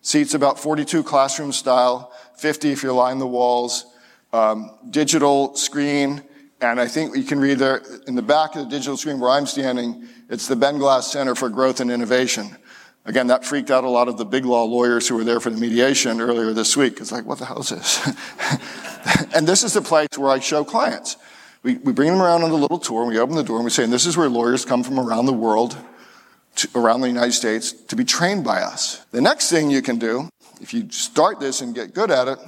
Seats 0.00 0.32
about 0.32 0.58
42 0.58 1.02
classroom 1.02 1.52
style, 1.52 2.10
50 2.38 2.72
if 2.72 2.82
you 2.82 2.94
line 2.94 3.18
the 3.18 3.26
walls, 3.26 3.84
um, 4.32 4.70
digital 4.88 5.56
screen, 5.56 6.22
and 6.62 6.80
I 6.80 6.88
think 6.88 7.14
you 7.14 7.22
can 7.22 7.38
read 7.38 7.58
there 7.58 7.82
in 8.06 8.14
the 8.14 8.22
back 8.22 8.56
of 8.56 8.64
the 8.64 8.70
digital 8.70 8.96
screen 8.96 9.20
where 9.20 9.30
I'm 9.30 9.44
standing, 9.44 10.08
it's 10.30 10.48
the 10.48 10.56
Ben 10.56 10.78
Glass 10.78 11.12
Center 11.12 11.34
for 11.34 11.50
Growth 11.50 11.80
and 11.80 11.90
Innovation. 11.90 12.56
Again, 13.04 13.26
that 13.26 13.44
freaked 13.44 13.70
out 13.70 13.84
a 13.84 13.90
lot 13.90 14.08
of 14.08 14.16
the 14.16 14.24
big 14.24 14.46
law 14.46 14.64
lawyers 14.64 15.06
who 15.06 15.16
were 15.16 15.24
there 15.24 15.40
for 15.40 15.50
the 15.50 15.60
mediation 15.60 16.18
earlier 16.22 16.54
this 16.54 16.78
week. 16.78 16.98
It's 16.98 17.12
like, 17.12 17.26
what 17.26 17.40
the 17.40 17.44
hell 17.44 17.60
is 17.60 17.68
this? 17.68 18.10
and 19.34 19.46
this 19.46 19.62
is 19.64 19.74
the 19.74 19.82
place 19.82 20.16
where 20.16 20.30
I 20.30 20.38
show 20.38 20.64
clients. 20.64 21.18
We, 21.62 21.76
we 21.76 21.92
bring 21.92 22.10
them 22.10 22.22
around 22.22 22.44
on 22.44 22.50
a 22.50 22.54
little 22.54 22.78
tour, 22.78 23.02
and 23.02 23.10
we 23.10 23.18
open 23.18 23.34
the 23.34 23.42
door, 23.42 23.56
and 23.56 23.64
we 23.64 23.70
say, 23.70 23.84
and 23.84 23.92
this 23.92 24.06
is 24.06 24.16
where 24.16 24.28
lawyers 24.28 24.64
come 24.64 24.82
from 24.82 24.98
around 24.98 25.26
the 25.26 25.32
world, 25.32 25.76
to, 26.56 26.68
around 26.74 27.00
the 27.00 27.08
United 27.08 27.32
States, 27.32 27.72
to 27.72 27.96
be 27.96 28.04
trained 28.04 28.44
by 28.44 28.60
us. 28.60 29.04
The 29.10 29.20
next 29.20 29.50
thing 29.50 29.70
you 29.70 29.82
can 29.82 29.98
do, 29.98 30.28
if 30.60 30.72
you 30.72 30.90
start 30.90 31.40
this 31.40 31.60
and 31.60 31.74
get 31.74 31.94
good 31.94 32.10
at 32.10 32.28
it, 32.28 32.38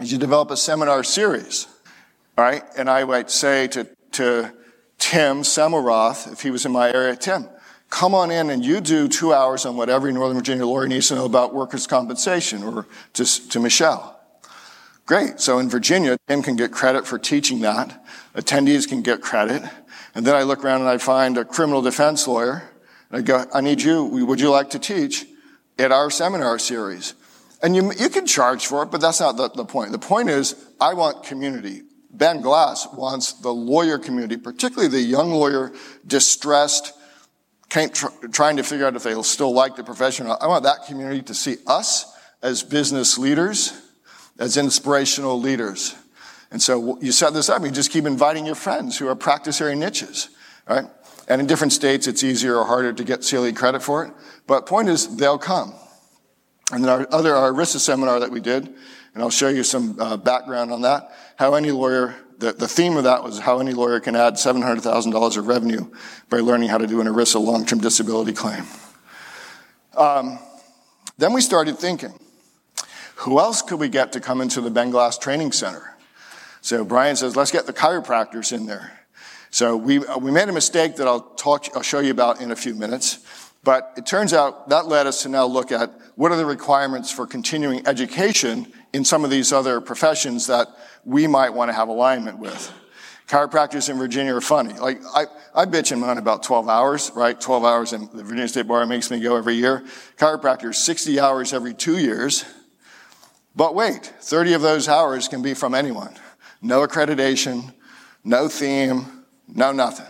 is 0.00 0.12
you 0.12 0.18
develop 0.18 0.50
a 0.50 0.56
seminar 0.56 1.04
series. 1.04 1.66
All 2.36 2.44
right? 2.44 2.62
And 2.76 2.88
I 2.88 3.04
might 3.04 3.30
say 3.30 3.68
to, 3.68 3.86
to 4.12 4.52
Tim 4.98 5.42
Semmelroth, 5.42 6.32
if 6.32 6.40
he 6.40 6.50
was 6.50 6.64
in 6.64 6.72
my 6.72 6.92
area, 6.92 7.16
Tim, 7.16 7.48
come 7.90 8.14
on 8.14 8.30
in 8.30 8.48
and 8.48 8.64
you 8.64 8.80
do 8.80 9.08
two 9.08 9.34
hours 9.34 9.66
on 9.66 9.76
what 9.76 9.90
every 9.90 10.12
Northern 10.12 10.38
Virginia 10.38 10.64
lawyer 10.64 10.88
needs 10.88 11.08
to 11.08 11.14
know 11.14 11.26
about 11.26 11.54
workers' 11.54 11.86
compensation, 11.86 12.62
or 12.62 12.86
to, 13.12 13.48
to 13.50 13.60
Michelle. 13.60 14.18
Great. 15.04 15.40
So 15.40 15.58
in 15.58 15.68
Virginia, 15.68 16.16
Tim 16.28 16.42
can 16.42 16.56
get 16.56 16.70
credit 16.70 17.06
for 17.06 17.18
teaching 17.18 17.60
that. 17.60 18.04
Attendees 18.34 18.88
can 18.88 19.02
get 19.02 19.20
credit. 19.20 19.62
And 20.14 20.24
then 20.24 20.34
I 20.34 20.42
look 20.42 20.64
around 20.64 20.80
and 20.80 20.90
I 20.90 20.98
find 20.98 21.36
a 21.38 21.44
criminal 21.44 21.82
defense 21.82 22.28
lawyer. 22.28 22.70
And 23.10 23.18
I 23.18 23.22
go, 23.22 23.44
I 23.52 23.60
need 23.60 23.82
you. 23.82 24.04
Would 24.04 24.40
you 24.40 24.50
like 24.50 24.70
to 24.70 24.78
teach 24.78 25.26
at 25.78 25.90
our 25.90 26.10
seminar 26.10 26.58
series? 26.58 27.14
And 27.62 27.74
you, 27.74 27.92
you 27.98 28.08
can 28.08 28.26
charge 28.26 28.66
for 28.66 28.82
it, 28.84 28.90
but 28.90 29.00
that's 29.00 29.20
not 29.20 29.36
the, 29.36 29.48
the 29.50 29.64
point. 29.64 29.92
The 29.92 29.98
point 29.98 30.30
is, 30.30 30.54
I 30.80 30.94
want 30.94 31.24
community. 31.24 31.82
Ben 32.10 32.40
Glass 32.40 32.86
wants 32.92 33.32
the 33.34 33.52
lawyer 33.52 33.98
community, 33.98 34.36
particularly 34.36 34.88
the 34.88 35.00
young 35.00 35.30
lawyer, 35.30 35.72
distressed, 36.06 36.92
trying 37.68 38.56
to 38.56 38.62
figure 38.62 38.86
out 38.86 38.94
if 38.96 39.02
they'll 39.02 39.22
still 39.22 39.52
like 39.52 39.76
the 39.76 39.84
profession. 39.84 40.26
I 40.26 40.46
want 40.46 40.64
that 40.64 40.86
community 40.86 41.22
to 41.22 41.34
see 41.34 41.56
us 41.66 42.04
as 42.42 42.62
business 42.62 43.16
leaders 43.16 43.81
as 44.38 44.56
inspirational 44.56 45.40
leaders. 45.40 45.94
And 46.50 46.60
so 46.60 46.98
you 47.00 47.12
set 47.12 47.32
this 47.32 47.48
up, 47.48 47.62
you 47.62 47.70
just 47.70 47.90
keep 47.90 48.04
inviting 48.04 48.44
your 48.44 48.54
friends 48.54 48.98
who 48.98 49.08
are 49.08 49.14
practicing 49.14 49.78
niches, 49.78 50.28
right? 50.68 50.84
And 51.28 51.40
in 51.40 51.46
different 51.46 51.72
states, 51.72 52.06
it's 52.06 52.22
easier 52.22 52.56
or 52.56 52.66
harder 52.66 52.92
to 52.92 53.04
get 53.04 53.26
CLE 53.28 53.52
credit 53.52 53.82
for 53.82 54.04
it. 54.04 54.12
But 54.46 54.66
point 54.66 54.88
is, 54.88 55.16
they'll 55.16 55.38
come. 55.38 55.72
And 56.72 56.84
then 56.84 56.90
our 56.90 57.06
other, 57.10 57.34
our 57.34 57.52
ERISA 57.52 57.78
seminar 57.78 58.20
that 58.20 58.30
we 58.30 58.40
did, 58.40 58.66
and 59.14 59.22
I'll 59.22 59.30
show 59.30 59.48
you 59.48 59.62
some 59.62 59.98
uh, 60.00 60.16
background 60.16 60.72
on 60.72 60.82
that, 60.82 61.10
how 61.36 61.54
any 61.54 61.70
lawyer, 61.70 62.14
the, 62.38 62.52
the 62.52 62.68
theme 62.68 62.96
of 62.96 63.04
that 63.04 63.22
was 63.22 63.38
how 63.38 63.60
any 63.60 63.72
lawyer 63.72 64.00
can 64.00 64.16
add 64.16 64.34
$700,000 64.34 65.36
of 65.36 65.46
revenue 65.46 65.90
by 66.28 66.38
learning 66.38 66.68
how 66.68 66.78
to 66.78 66.86
do 66.86 67.00
an 67.00 67.06
ERISA 67.06 67.42
long-term 67.42 67.80
disability 67.80 68.32
claim. 68.32 68.64
Um, 69.96 70.38
then 71.18 71.32
we 71.32 71.40
started 71.40 71.78
thinking, 71.78 72.12
who 73.22 73.38
else 73.38 73.62
could 73.62 73.78
we 73.78 73.88
get 73.88 74.12
to 74.12 74.20
come 74.20 74.40
into 74.40 74.60
the 74.60 74.70
Ben 74.70 74.90
Glass 74.90 75.16
Training 75.16 75.52
Center? 75.52 75.96
So 76.60 76.84
Brian 76.84 77.14
says, 77.14 77.36
let's 77.36 77.52
get 77.52 77.66
the 77.66 77.72
chiropractors 77.72 78.52
in 78.52 78.66
there. 78.66 79.00
So 79.50 79.76
we, 79.76 80.04
uh, 80.04 80.18
we 80.18 80.30
made 80.30 80.48
a 80.48 80.52
mistake 80.52 80.96
that 80.96 81.06
I'll 81.06 81.20
talk, 81.20 81.66
I'll 81.76 81.82
show 81.82 82.00
you 82.00 82.10
about 82.10 82.40
in 82.40 82.50
a 82.50 82.56
few 82.56 82.74
minutes. 82.74 83.52
But 83.62 83.92
it 83.96 84.06
turns 84.06 84.32
out 84.32 84.70
that 84.70 84.86
led 84.86 85.06
us 85.06 85.22
to 85.22 85.28
now 85.28 85.44
look 85.44 85.70
at 85.70 85.92
what 86.16 86.32
are 86.32 86.36
the 86.36 86.46
requirements 86.46 87.12
for 87.12 87.26
continuing 87.26 87.86
education 87.86 88.72
in 88.92 89.04
some 89.04 89.24
of 89.24 89.30
these 89.30 89.52
other 89.52 89.80
professions 89.80 90.48
that 90.48 90.66
we 91.04 91.28
might 91.28 91.50
want 91.50 91.68
to 91.68 91.72
have 91.74 91.88
alignment 91.88 92.38
with. 92.38 92.72
Chiropractors 93.28 93.88
in 93.88 93.98
Virginia 93.98 94.34
are 94.34 94.40
funny. 94.40 94.74
Like, 94.74 95.00
I, 95.14 95.26
I 95.54 95.64
bitch 95.64 95.92
and 95.92 96.00
moan 96.00 96.18
about 96.18 96.42
12 96.42 96.68
hours, 96.68 97.12
right? 97.14 97.40
12 97.40 97.64
hours 97.64 97.92
in 97.92 98.10
the 98.12 98.24
Virginia 98.24 98.48
State 98.48 98.66
Bar 98.66 98.84
makes 98.86 99.12
me 99.12 99.20
go 99.20 99.36
every 99.36 99.54
year. 99.54 99.84
Chiropractors, 100.16 100.74
60 100.74 101.20
hours 101.20 101.52
every 101.52 101.72
two 101.72 101.98
years. 101.98 102.44
But 103.54 103.74
wait, 103.74 104.06
30 104.20 104.54
of 104.54 104.62
those 104.62 104.88
hours 104.88 105.28
can 105.28 105.42
be 105.42 105.54
from 105.54 105.74
anyone. 105.74 106.14
No 106.62 106.86
accreditation, 106.86 107.72
no 108.24 108.48
theme, 108.48 109.24
no 109.48 109.72
nothing. 109.72 110.06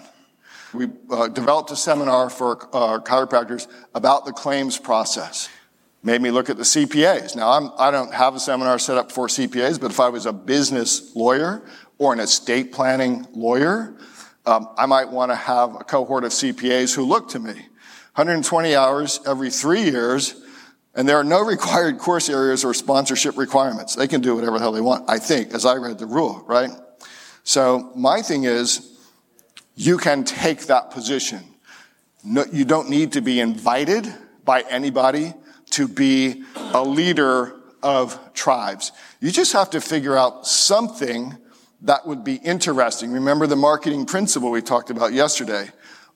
We 0.72 0.88
uh, 1.10 1.28
developed 1.28 1.70
a 1.70 1.76
seminar 1.76 2.30
for 2.30 2.62
uh, 2.74 3.00
chiropractors 3.00 3.66
about 3.94 4.24
the 4.24 4.32
claims 4.32 4.78
process. 4.78 5.48
Made 6.02 6.22
me 6.22 6.30
look 6.30 6.50
at 6.50 6.56
the 6.56 6.62
CPAs. 6.62 7.36
Now, 7.36 7.50
I'm, 7.50 7.70
I 7.78 7.90
do 7.90 7.98
not 7.98 8.14
have 8.14 8.34
a 8.34 8.40
seminar 8.40 8.78
set 8.78 8.96
up 8.96 9.12
for 9.12 9.26
CPAs, 9.26 9.80
but 9.80 9.90
if 9.90 10.00
I 10.00 10.08
was 10.08 10.26
a 10.26 10.32
business 10.32 11.14
lawyer 11.14 11.62
or 11.98 12.12
an 12.12 12.20
estate 12.20 12.72
planning 12.72 13.26
lawyer, 13.32 13.94
um, 14.46 14.68
I 14.76 14.86
might 14.86 15.10
want 15.10 15.30
to 15.30 15.36
have 15.36 15.74
a 15.74 15.84
cohort 15.84 16.24
of 16.24 16.32
CPAs 16.32 16.94
who 16.94 17.04
look 17.04 17.28
to 17.30 17.38
me. 17.38 17.52
120 18.14 18.74
hours 18.74 19.20
every 19.26 19.50
three 19.50 19.82
years 19.82 20.41
and 20.94 21.08
there 21.08 21.16
are 21.16 21.24
no 21.24 21.40
required 21.44 21.98
course 21.98 22.28
areas 22.28 22.64
or 22.64 22.74
sponsorship 22.74 23.36
requirements. 23.36 23.94
They 23.94 24.08
can 24.08 24.20
do 24.20 24.34
whatever 24.34 24.58
the 24.58 24.60
hell 24.60 24.72
they 24.72 24.80
want, 24.80 25.08
I 25.08 25.18
think, 25.18 25.54
as 25.54 25.64
I 25.64 25.76
read 25.76 25.98
the 25.98 26.06
rule, 26.06 26.44
right? 26.46 26.70
So 27.44 27.90
my 27.96 28.22
thing 28.22 28.44
is, 28.44 28.88
you 29.74 29.98
can 29.98 30.24
take 30.24 30.66
that 30.66 30.90
position. 30.90 31.42
No, 32.24 32.44
you 32.52 32.64
don't 32.64 32.88
need 32.88 33.12
to 33.12 33.20
be 33.20 33.40
invited 33.40 34.06
by 34.44 34.62
anybody 34.62 35.34
to 35.70 35.88
be 35.88 36.44
a 36.56 36.82
leader 36.82 37.54
of 37.82 38.18
tribes. 38.34 38.92
You 39.20 39.30
just 39.30 39.52
have 39.54 39.70
to 39.70 39.80
figure 39.80 40.16
out 40.16 40.46
something 40.46 41.36
that 41.82 42.06
would 42.06 42.22
be 42.22 42.36
interesting. 42.36 43.12
Remember 43.12 43.46
the 43.46 43.56
marketing 43.56 44.06
principle 44.06 44.50
we 44.50 44.62
talked 44.62 44.90
about 44.90 45.12
yesterday. 45.12 45.68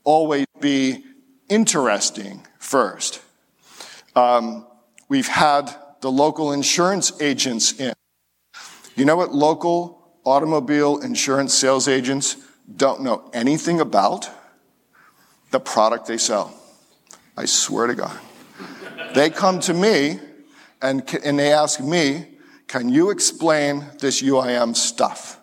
Always 0.04 0.46
be 0.60 1.04
interesting 1.48 2.46
first. 2.58 3.20
Um, 4.16 4.66
we've 5.08 5.28
had 5.28 5.70
the 6.00 6.10
local 6.10 6.52
insurance 6.52 7.20
agents 7.20 7.78
in. 7.78 7.92
You 8.96 9.04
know 9.04 9.16
what 9.16 9.34
local 9.34 10.18
automobile 10.24 10.98
insurance 10.98 11.52
sales 11.52 11.86
agents 11.86 12.36
don't 12.74 13.02
know 13.02 13.30
anything 13.34 13.78
about? 13.80 14.28
The 15.50 15.60
product 15.60 16.06
they 16.06 16.16
sell. 16.16 16.52
I 17.36 17.44
swear 17.44 17.86
to 17.86 17.94
God. 17.94 18.18
They 19.14 19.28
come 19.30 19.60
to 19.60 19.74
me 19.74 20.18
and, 20.80 21.08
and 21.22 21.38
they 21.38 21.52
ask 21.52 21.78
me, 21.80 22.26
can 22.66 22.88
you 22.88 23.10
explain 23.10 23.84
this 24.00 24.22
UIM 24.22 24.74
stuff? 24.74 25.38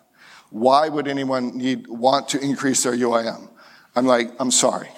Why 0.50 0.88
would 0.88 1.08
anyone 1.08 1.56
need, 1.56 1.86
want 1.86 2.28
to 2.30 2.40
increase 2.40 2.82
their 2.82 2.92
UIM? 2.92 3.48
I'm 3.96 4.06
like, 4.06 4.32
I'm 4.38 4.50
sorry. 4.50 4.88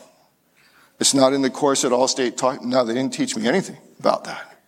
It's 0.99 1.15
not 1.15 1.33
in 1.33 1.43
the 1.43 1.51
course 1.51 1.85
at 1.85 1.93
Allstate 1.93 2.37
taught. 2.37 2.65
No, 2.65 2.85
they 2.85 2.95
didn't 2.95 3.13
teach 3.13 3.37
me 3.37 3.47
anything 3.47 3.77
about 3.99 4.25
that. 4.25 4.59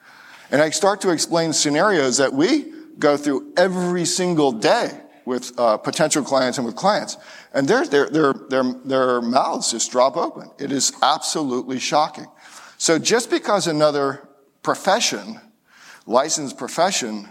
And 0.51 0.63
I 0.63 0.71
start 0.71 1.01
to 1.03 1.11
explain 1.11 1.53
scenarios 1.53 2.19
that 2.19 2.33
we 2.33 2.73
go 2.99 3.17
through 3.17 3.53
every 3.57 4.05
single 4.05 4.53
day 4.53 5.01
with 5.25 5.59
uh, 5.59 5.77
potential 5.77 6.23
clients 6.23 6.59
and 6.59 6.67
with 6.67 6.75
clients. 6.75 7.17
And 7.53 7.69
their, 7.69 7.87
their, 7.87 8.09
their, 8.09 8.33
their, 8.33 8.63
their 8.85 9.23
mouths 9.23 9.71
just 9.71 9.91
drop 9.91 10.17
open. 10.17 10.51
It 10.59 10.73
is 10.73 10.93
absolutely 11.03 11.79
shocking. 11.79 12.27
So 12.79 12.99
just 12.99 13.31
because 13.31 13.67
another 13.67 14.27
profession, 14.63 15.41
licensed 16.07 16.57
profession, 16.57 17.29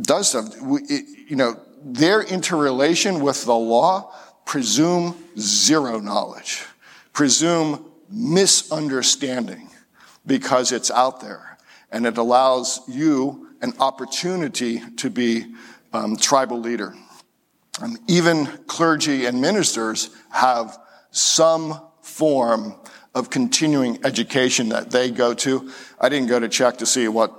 does 0.00 0.30
stuff, 0.30 0.54
you 0.60 1.36
know, 1.36 1.60
their 1.82 2.22
interrelation 2.22 3.20
with 3.20 3.44
the 3.44 3.54
law 3.54 4.12
presume 4.44 5.16
zero 5.38 6.00
knowledge 6.00 6.64
presume 7.12 7.84
misunderstanding 8.08 9.68
because 10.26 10.72
it's 10.72 10.90
out 10.90 11.20
there 11.20 11.58
and 11.90 12.06
it 12.06 12.18
allows 12.18 12.80
you 12.88 13.48
an 13.62 13.72
opportunity 13.78 14.80
to 14.96 15.10
be 15.10 15.46
um, 15.92 16.16
tribal 16.16 16.58
leader. 16.58 16.94
Um, 17.80 17.98
even 18.08 18.46
clergy 18.66 19.26
and 19.26 19.40
ministers 19.40 20.10
have 20.30 20.78
some 21.10 21.80
form 22.02 22.74
of 23.14 23.30
continuing 23.30 24.04
education 24.04 24.68
that 24.70 24.90
they 24.90 25.10
go 25.10 25.34
to. 25.34 25.70
I 26.00 26.08
didn't 26.08 26.28
go 26.28 26.38
to 26.38 26.48
check 26.48 26.78
to 26.78 26.86
see 26.86 27.08
what, 27.08 27.34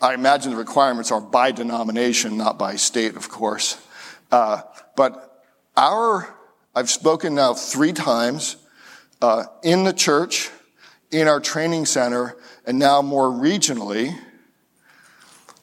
I 0.00 0.14
imagine 0.14 0.50
the 0.50 0.58
requirements 0.58 1.10
are 1.10 1.20
by 1.20 1.52
denomination, 1.52 2.36
not 2.36 2.58
by 2.58 2.76
state, 2.76 3.16
of 3.16 3.28
course. 3.28 3.80
Uh, 4.30 4.62
but 4.94 5.42
our, 5.76 6.34
I've 6.74 6.90
spoken 6.90 7.34
now 7.34 7.54
three 7.54 7.92
times 7.92 8.56
uh, 9.22 9.44
in 9.62 9.84
the 9.84 9.92
church, 9.92 10.50
in 11.10 11.28
our 11.28 11.40
training 11.40 11.86
center, 11.86 12.36
and 12.66 12.78
now 12.78 13.02
more 13.02 13.28
regionally, 13.28 14.16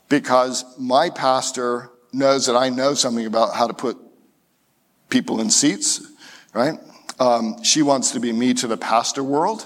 because 0.10 0.66
my 0.78 1.10
pastor 1.10 1.90
knows 2.12 2.46
that 2.46 2.56
I 2.56 2.70
know 2.70 2.94
something 2.94 3.26
about 3.26 3.56
how 3.56 3.68
to 3.68 3.74
put 3.74 3.98
people 5.10 5.42
in 5.42 5.50
seats, 5.50 6.08
right? 6.54 6.80
Um, 7.20 7.64
she 7.64 7.82
wants 7.82 8.12
to 8.12 8.20
be 8.20 8.32
me 8.32 8.54
to 8.56 8.68
the 8.68 8.78
pastor 8.78 9.24
world. 9.24 9.66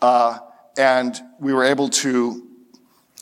Uh, 0.00 0.38
and 0.76 1.18
we 1.40 1.52
were 1.52 1.64
able 1.64 1.88
to, 1.88 2.46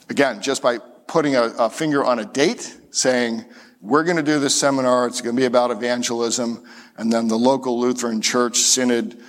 again, 0.09 0.41
just 0.41 0.61
by 0.61 0.79
putting 1.07 1.35
a, 1.35 1.43
a 1.57 1.69
finger 1.69 2.03
on 2.03 2.19
a 2.19 2.25
date, 2.25 2.77
saying, 2.91 3.45
we're 3.81 4.03
going 4.03 4.17
to 4.17 4.23
do 4.23 4.39
this 4.39 4.59
seminar. 4.59 5.07
It's 5.07 5.21
going 5.21 5.35
to 5.35 5.39
be 5.39 5.45
about 5.45 5.71
evangelism. 5.71 6.63
And 6.97 7.11
then 7.11 7.27
the 7.27 7.37
local 7.37 7.79
Lutheran 7.79 8.21
church 8.21 8.57
synod 8.57 9.21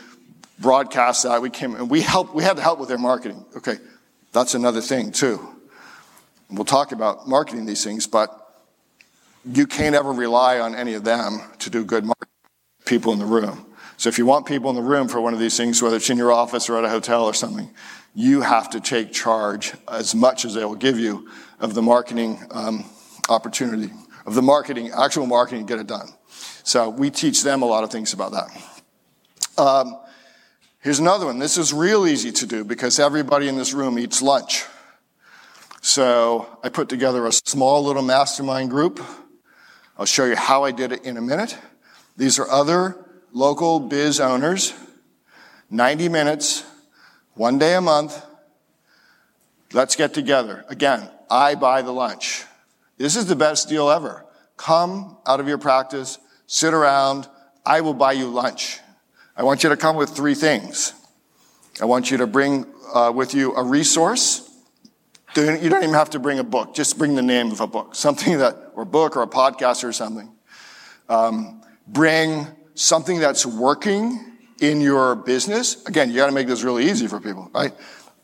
broadcast 0.61 1.23
that. 1.23 1.41
We 1.43 1.51
came 1.51 1.75
and 1.75 1.91
we 1.91 2.01
helped, 2.01 2.35
we 2.35 2.43
had 2.43 2.57
to 2.57 2.63
help 2.63 2.79
with 2.79 2.89
their 2.89 2.99
marketing. 2.99 3.45
Okay. 3.57 3.77
That's 4.33 4.55
another 4.55 4.81
thing 4.81 5.13
too. 5.13 5.41
We'll 6.51 6.65
talk 6.65 6.93
about 6.93 7.29
marketing 7.29 7.67
these 7.67 7.85
things, 7.85 8.07
but 8.07 8.35
you 9.45 9.67
can't 9.67 9.95
ever 9.95 10.13
rely 10.13 10.61
on 10.61 10.75
any 10.75 10.95
of 10.95 11.05
them 11.05 11.41
to 11.61 11.71
do 11.71 11.85
good 11.85 12.05
marketing. 12.05 12.29
People 12.85 13.13
in 13.13 13.19
the 13.19 13.27
room. 13.27 13.67
So 13.99 14.09
if 14.09 14.17
you 14.17 14.27
want 14.27 14.47
people 14.47 14.71
in 14.71 14.77
the 14.77 14.83
room 14.83 15.09
for 15.09 15.21
one 15.21 15.35
of 15.35 15.41
these 15.41 15.57
things, 15.57 15.83
whether 15.83 15.97
it's 15.97 16.09
in 16.09 16.17
your 16.17 16.33
office 16.33 16.69
or 16.71 16.79
at 16.79 16.85
a 16.85 16.89
hotel 16.89 17.25
or 17.25 17.35
something, 17.35 17.69
you 18.15 18.41
have 18.41 18.71
to 18.71 18.81
take 18.81 19.13
charge 19.13 19.75
as 19.89 20.15
much 20.15 20.45
as 20.45 20.55
they 20.55 20.65
will 20.65 20.75
give 20.75 20.99
you 20.99 21.29
of 21.61 21.75
the 21.75 21.83
marketing 21.83 22.41
um, 22.51 22.85
opportunity, 23.29 23.93
of 24.25 24.35
the 24.35 24.43
marketing, 24.43 24.91
actual 24.97 25.27
marketing, 25.27 25.67
get 25.67 25.79
it 25.79 25.87
done. 25.87 26.09
So 26.63 26.89
we 26.89 27.11
teach 27.11 27.43
them 27.43 27.63
a 27.63 27.67
lot 27.67 27.85
of 27.85 27.91
things 27.91 28.13
about 28.13 28.33
that. 28.33 29.61
Um, 29.61 29.99
here's 30.89 31.01
another 31.01 31.27
one. 31.27 31.39
This 31.39 31.59
is 31.59 31.71
real 31.71 32.07
easy 32.07 32.33
to 32.33 32.47
do 32.47 32.65
because 32.65 32.99
everybody 32.99 33.47
in 33.47 33.59
this 33.59 33.75
room 33.75 33.99
eats 33.99 34.23
lunch. 34.23 34.65
So 35.83 36.49
I 36.63 36.71
put 36.71 36.89
together 36.89 37.27
a 37.27 37.33
small 37.33 37.85
little 37.85 38.01
mastermind 38.01 38.71
group. 38.71 38.99
I'll 39.99 40.07
show 40.07 40.25
you 40.25 40.35
how 40.35 40.65
I 40.65 40.71
did 40.71 40.93
it 40.93 41.05
in 41.05 41.19
a 41.19 41.21
minute. 41.21 41.59
These 42.17 42.39
are 42.39 42.49
other 42.49 43.05
local 43.35 43.81
biz 43.81 44.19
owners, 44.19 44.73
90 45.69 46.09
minutes, 46.09 46.65
one 47.35 47.59
day 47.59 47.75
a 47.75 47.83
month. 47.83 48.25
Let's 49.75 49.95
get 49.95 50.15
together. 50.15 50.65
Again, 50.71 51.07
I 51.31 51.55
buy 51.55 51.83
the 51.83 51.93
lunch. 51.93 52.47
This 52.97 53.15
is 53.15 53.27
the 53.27 53.37
best 53.37 53.69
deal 53.69 53.91
ever. 53.91 54.25
Come 54.57 55.19
out 55.27 55.39
of 55.39 55.49
your 55.49 55.59
practice, 55.59 56.19
sit 56.47 56.73
around, 56.73 57.29
I 57.67 57.83
will 57.83 57.93
buy 57.93 58.13
you 58.13 58.29
lunch. 58.29 58.81
I 59.39 59.45
want 59.45 59.63
you 59.63 59.69
to 59.69 59.77
come 59.77 59.95
with 59.95 60.11
three 60.11 60.35
things. 60.35 60.93
I 61.81 61.85
want 61.85 62.11
you 62.11 62.17
to 62.17 62.27
bring 62.27 62.67
uh, 62.93 63.13
with 63.15 63.35
you 63.35 63.55
a 63.55 63.63
resource. 63.63 64.51
You 65.37 65.45
don't 65.45 65.63
even 65.63 65.95
have 65.95 66.11
to 66.11 66.19
bring 66.19 66.41
a 66.41 66.45
book, 66.45 66.75
just 66.75 66.99
bring 66.99 67.15
the 67.15 67.23
name 67.23 67.53
of 67.53 67.61
a 67.61 67.69
book, 67.69 67.95
something 67.95 68.39
that, 68.39 68.73
or 68.75 68.85
book 68.85 69.17
or 69.17 69.23
a 69.23 69.29
podcast 69.29 69.85
or 69.85 69.93
something. 69.93 70.35
Um, 71.09 71.63
bring 71.87 72.49
something 72.75 73.21
that's 73.21 73.47
working 73.47 74.39
in 74.61 74.81
your 74.81 75.15
business. 75.15 75.87
Again, 75.87 76.11
you 76.11 76.17
got 76.17 76.27
to 76.27 76.33
make 76.33 76.49
this 76.49 76.65
really 76.65 76.91
easy 76.91 77.07
for 77.07 77.21
people, 77.21 77.49
right? 77.55 77.73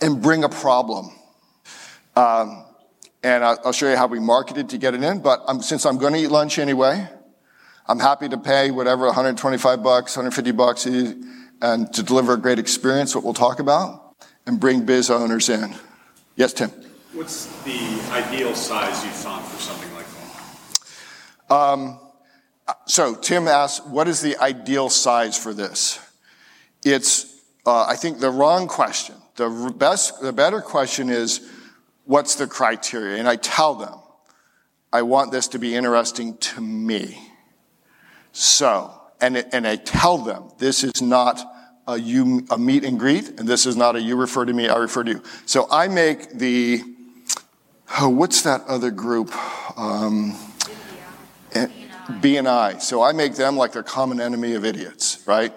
And 0.00 0.20
bring 0.20 0.42
a 0.42 0.48
problem. 0.48 1.12
Um, 2.16 2.64
and 3.22 3.44
I'll 3.44 3.72
show 3.72 3.88
you 3.88 3.96
how 3.96 4.08
we 4.08 4.18
marketed 4.18 4.70
to 4.70 4.78
get 4.78 4.94
it 4.94 5.02
in. 5.04 5.20
But 5.20 5.44
I'm, 5.46 5.62
since 5.62 5.86
I'm 5.86 5.96
going 5.96 6.14
to 6.14 6.18
eat 6.18 6.28
lunch 6.28 6.58
anyway, 6.58 7.08
I'm 7.86 7.98
happy 7.98 8.28
to 8.30 8.38
pay 8.38 8.70
whatever 8.70 9.04
125 9.06 9.82
bucks, 9.82 10.16
150 10.16 10.52
bucks, 10.52 10.86
and 10.86 11.92
to 11.92 12.02
deliver 12.02 12.34
a 12.34 12.38
great 12.38 12.58
experience. 12.58 13.14
What 13.14 13.24
we'll 13.24 13.34
talk 13.34 13.60
about, 13.60 14.16
and 14.46 14.58
bring 14.58 14.86
biz 14.86 15.10
owners 15.10 15.48
in. 15.48 15.74
Yes, 16.36 16.52
Tim. 16.52 16.70
What's 17.12 17.46
the 17.62 18.00
ideal 18.10 18.54
size 18.54 19.04
you 19.04 19.10
found 19.10 19.44
for 19.44 19.60
something 19.60 19.92
like 19.94 20.06
that? 21.48 21.54
Um, 21.54 22.00
so 22.86 23.14
Tim 23.14 23.46
asked, 23.46 23.86
what 23.86 24.08
is 24.08 24.20
the 24.20 24.36
ideal 24.38 24.88
size 24.88 25.38
for 25.38 25.52
this? 25.52 26.00
It's, 26.84 27.40
uh, 27.66 27.84
I 27.84 27.96
think, 27.96 28.18
the 28.18 28.30
wrong 28.30 28.66
question. 28.66 29.16
The 29.36 29.74
best, 29.76 30.20
the 30.22 30.32
better 30.32 30.60
question 30.60 31.10
is, 31.10 31.48
what's 32.04 32.36
the 32.36 32.46
criteria? 32.46 33.18
And 33.18 33.28
I 33.28 33.36
tell 33.36 33.74
them, 33.74 33.94
I 34.92 35.02
want 35.02 35.32
this 35.32 35.48
to 35.48 35.58
be 35.58 35.74
interesting 35.74 36.36
to 36.38 36.60
me. 36.60 37.18
So, 38.34 38.92
and, 39.20 39.36
and 39.52 39.66
I 39.66 39.76
tell 39.76 40.18
them, 40.18 40.50
this 40.58 40.82
is 40.84 41.00
not 41.00 41.40
a 41.86 41.96
you, 41.96 42.46
a 42.50 42.58
meet 42.58 42.84
and 42.84 42.98
greet, 42.98 43.28
and 43.38 43.48
this 43.48 43.64
is 43.64 43.76
not 43.76 43.94
a 43.94 44.00
you 44.00 44.16
refer 44.16 44.44
to 44.44 44.52
me, 44.52 44.68
I 44.68 44.76
refer 44.76 45.04
to 45.04 45.10
you. 45.12 45.22
So 45.46 45.68
I 45.70 45.86
make 45.86 46.30
the, 46.30 46.82
oh, 48.00 48.08
what's 48.08 48.42
that 48.42 48.62
other 48.66 48.90
group? 48.90 49.32
Um, 49.78 50.36
BNI. 52.20 52.82
So 52.82 53.02
I 53.02 53.12
make 53.12 53.36
them 53.36 53.56
like 53.56 53.72
their 53.72 53.82
common 53.82 54.20
enemy 54.20 54.54
of 54.54 54.64
idiots, 54.64 55.22
right? 55.26 55.52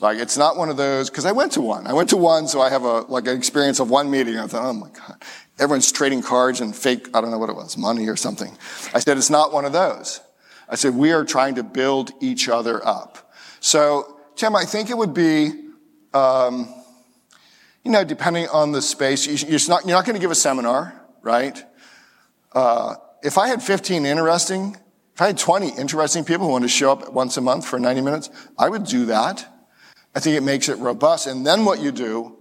Like 0.00 0.18
it's 0.18 0.36
not 0.36 0.56
one 0.56 0.68
of 0.68 0.76
those 0.76 1.10
because 1.10 1.26
I 1.26 1.32
went 1.32 1.52
to 1.52 1.60
one. 1.60 1.86
I 1.86 1.92
went 1.92 2.08
to 2.10 2.16
one, 2.16 2.48
so 2.48 2.60
I 2.60 2.70
have 2.70 2.82
a 2.82 3.02
like 3.02 3.28
an 3.28 3.36
experience 3.36 3.78
of 3.78 3.88
one 3.88 4.10
meeting. 4.10 4.36
I 4.36 4.46
thought, 4.48 4.64
oh 4.64 4.72
my 4.72 4.88
god, 4.88 5.22
everyone's 5.60 5.92
trading 5.92 6.22
cards 6.22 6.60
and 6.60 6.74
fake. 6.74 7.08
I 7.14 7.20
don't 7.20 7.30
know 7.30 7.38
what 7.38 7.50
it 7.50 7.56
was, 7.56 7.76
money 7.76 8.08
or 8.08 8.16
something. 8.16 8.56
I 8.92 8.98
said 8.98 9.16
it's 9.16 9.30
not 9.30 9.52
one 9.52 9.64
of 9.64 9.72
those. 9.72 10.20
I 10.72 10.74
said 10.74 10.96
we 10.96 11.12
are 11.12 11.24
trying 11.24 11.54
to 11.54 11.62
build 11.62 12.10
each 12.20 12.48
other 12.48 12.84
up. 12.84 13.32
So 13.60 14.18
Tim, 14.34 14.56
I 14.56 14.64
think 14.64 14.90
it 14.90 14.98
would 14.98 15.14
be, 15.14 15.52
um, 16.12 16.74
you 17.84 17.92
know, 17.92 18.02
depending 18.02 18.48
on 18.48 18.72
the 18.72 18.82
space, 18.82 19.26
you're 19.26 19.60
not, 19.68 19.86
you're 19.86 19.96
not 19.96 20.04
going 20.04 20.16
to 20.16 20.20
give 20.20 20.32
a 20.32 20.34
seminar, 20.34 21.00
right? 21.22 21.62
Uh, 22.50 22.96
if 23.22 23.38
I 23.38 23.46
had 23.46 23.62
15 23.62 24.04
interesting 24.04 24.76
if 25.14 25.20
I 25.20 25.26
had 25.26 25.38
20 25.38 25.70
interesting 25.78 26.24
people 26.24 26.46
who 26.46 26.52
wanted 26.52 26.66
to 26.66 26.72
show 26.72 26.90
up 26.90 27.12
once 27.12 27.36
a 27.36 27.42
month 27.42 27.66
for 27.66 27.78
90 27.78 28.00
minutes, 28.00 28.30
I 28.58 28.68
would 28.68 28.84
do 28.84 29.06
that. 29.06 29.46
I 30.14 30.20
think 30.20 30.36
it 30.36 30.42
makes 30.42 30.68
it 30.68 30.78
robust. 30.78 31.26
And 31.26 31.46
then 31.46 31.64
what 31.64 31.80
you 31.80 31.92
do, 31.92 32.38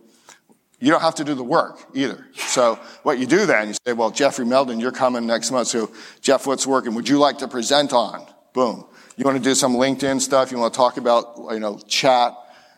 you 0.82 0.90
don't 0.90 1.02
have 1.02 1.16
to 1.16 1.24
do 1.24 1.36
the 1.36 1.44
work 1.44 1.80
either. 1.94 2.26
So 2.36 2.80
what 3.04 3.20
you 3.20 3.28
do 3.28 3.46
then, 3.46 3.70
you 3.70 3.76
say, 3.86 3.94
well, 3.94 4.10
Jeffrey 4.10 4.46
Meldon, 4.46 4.80
you're 4.80 4.92
coming 4.92 5.28
next 5.28 5.52
month. 5.52 5.68
So 5.68 5.92
Jeff, 6.22 6.48
what's 6.48 6.66
working? 6.66 6.96
Would 6.96 7.08
you 7.08 7.20
like 7.20 7.38
to 7.38 7.48
present 7.48 7.94
on? 7.94 8.26
Boom. 8.54 8.86
You 9.16 9.24
want 9.24 9.38
to 9.38 9.44
do 9.44 9.54
some 9.54 9.76
LinkedIn 9.76 10.20
stuff? 10.20 10.52
You 10.52 10.58
want 10.58 10.74
to 10.74 10.78
talk 10.78 10.98
about, 10.98 11.36
you 11.52 11.60
know, 11.60 11.78
chat? 11.88 12.34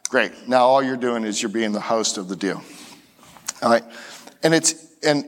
Great. 0.10 0.48
Now 0.48 0.66
all 0.66 0.84
you're 0.84 0.98
doing 0.98 1.24
is 1.24 1.42
you're 1.42 1.50
being 1.50 1.72
the 1.72 1.80
host 1.80 2.18
of 2.18 2.28
the 2.28 2.36
deal. 2.36 2.62
All 3.62 3.72
right. 3.72 3.84
And 4.44 4.54
it's, 4.54 4.76
and 5.02 5.26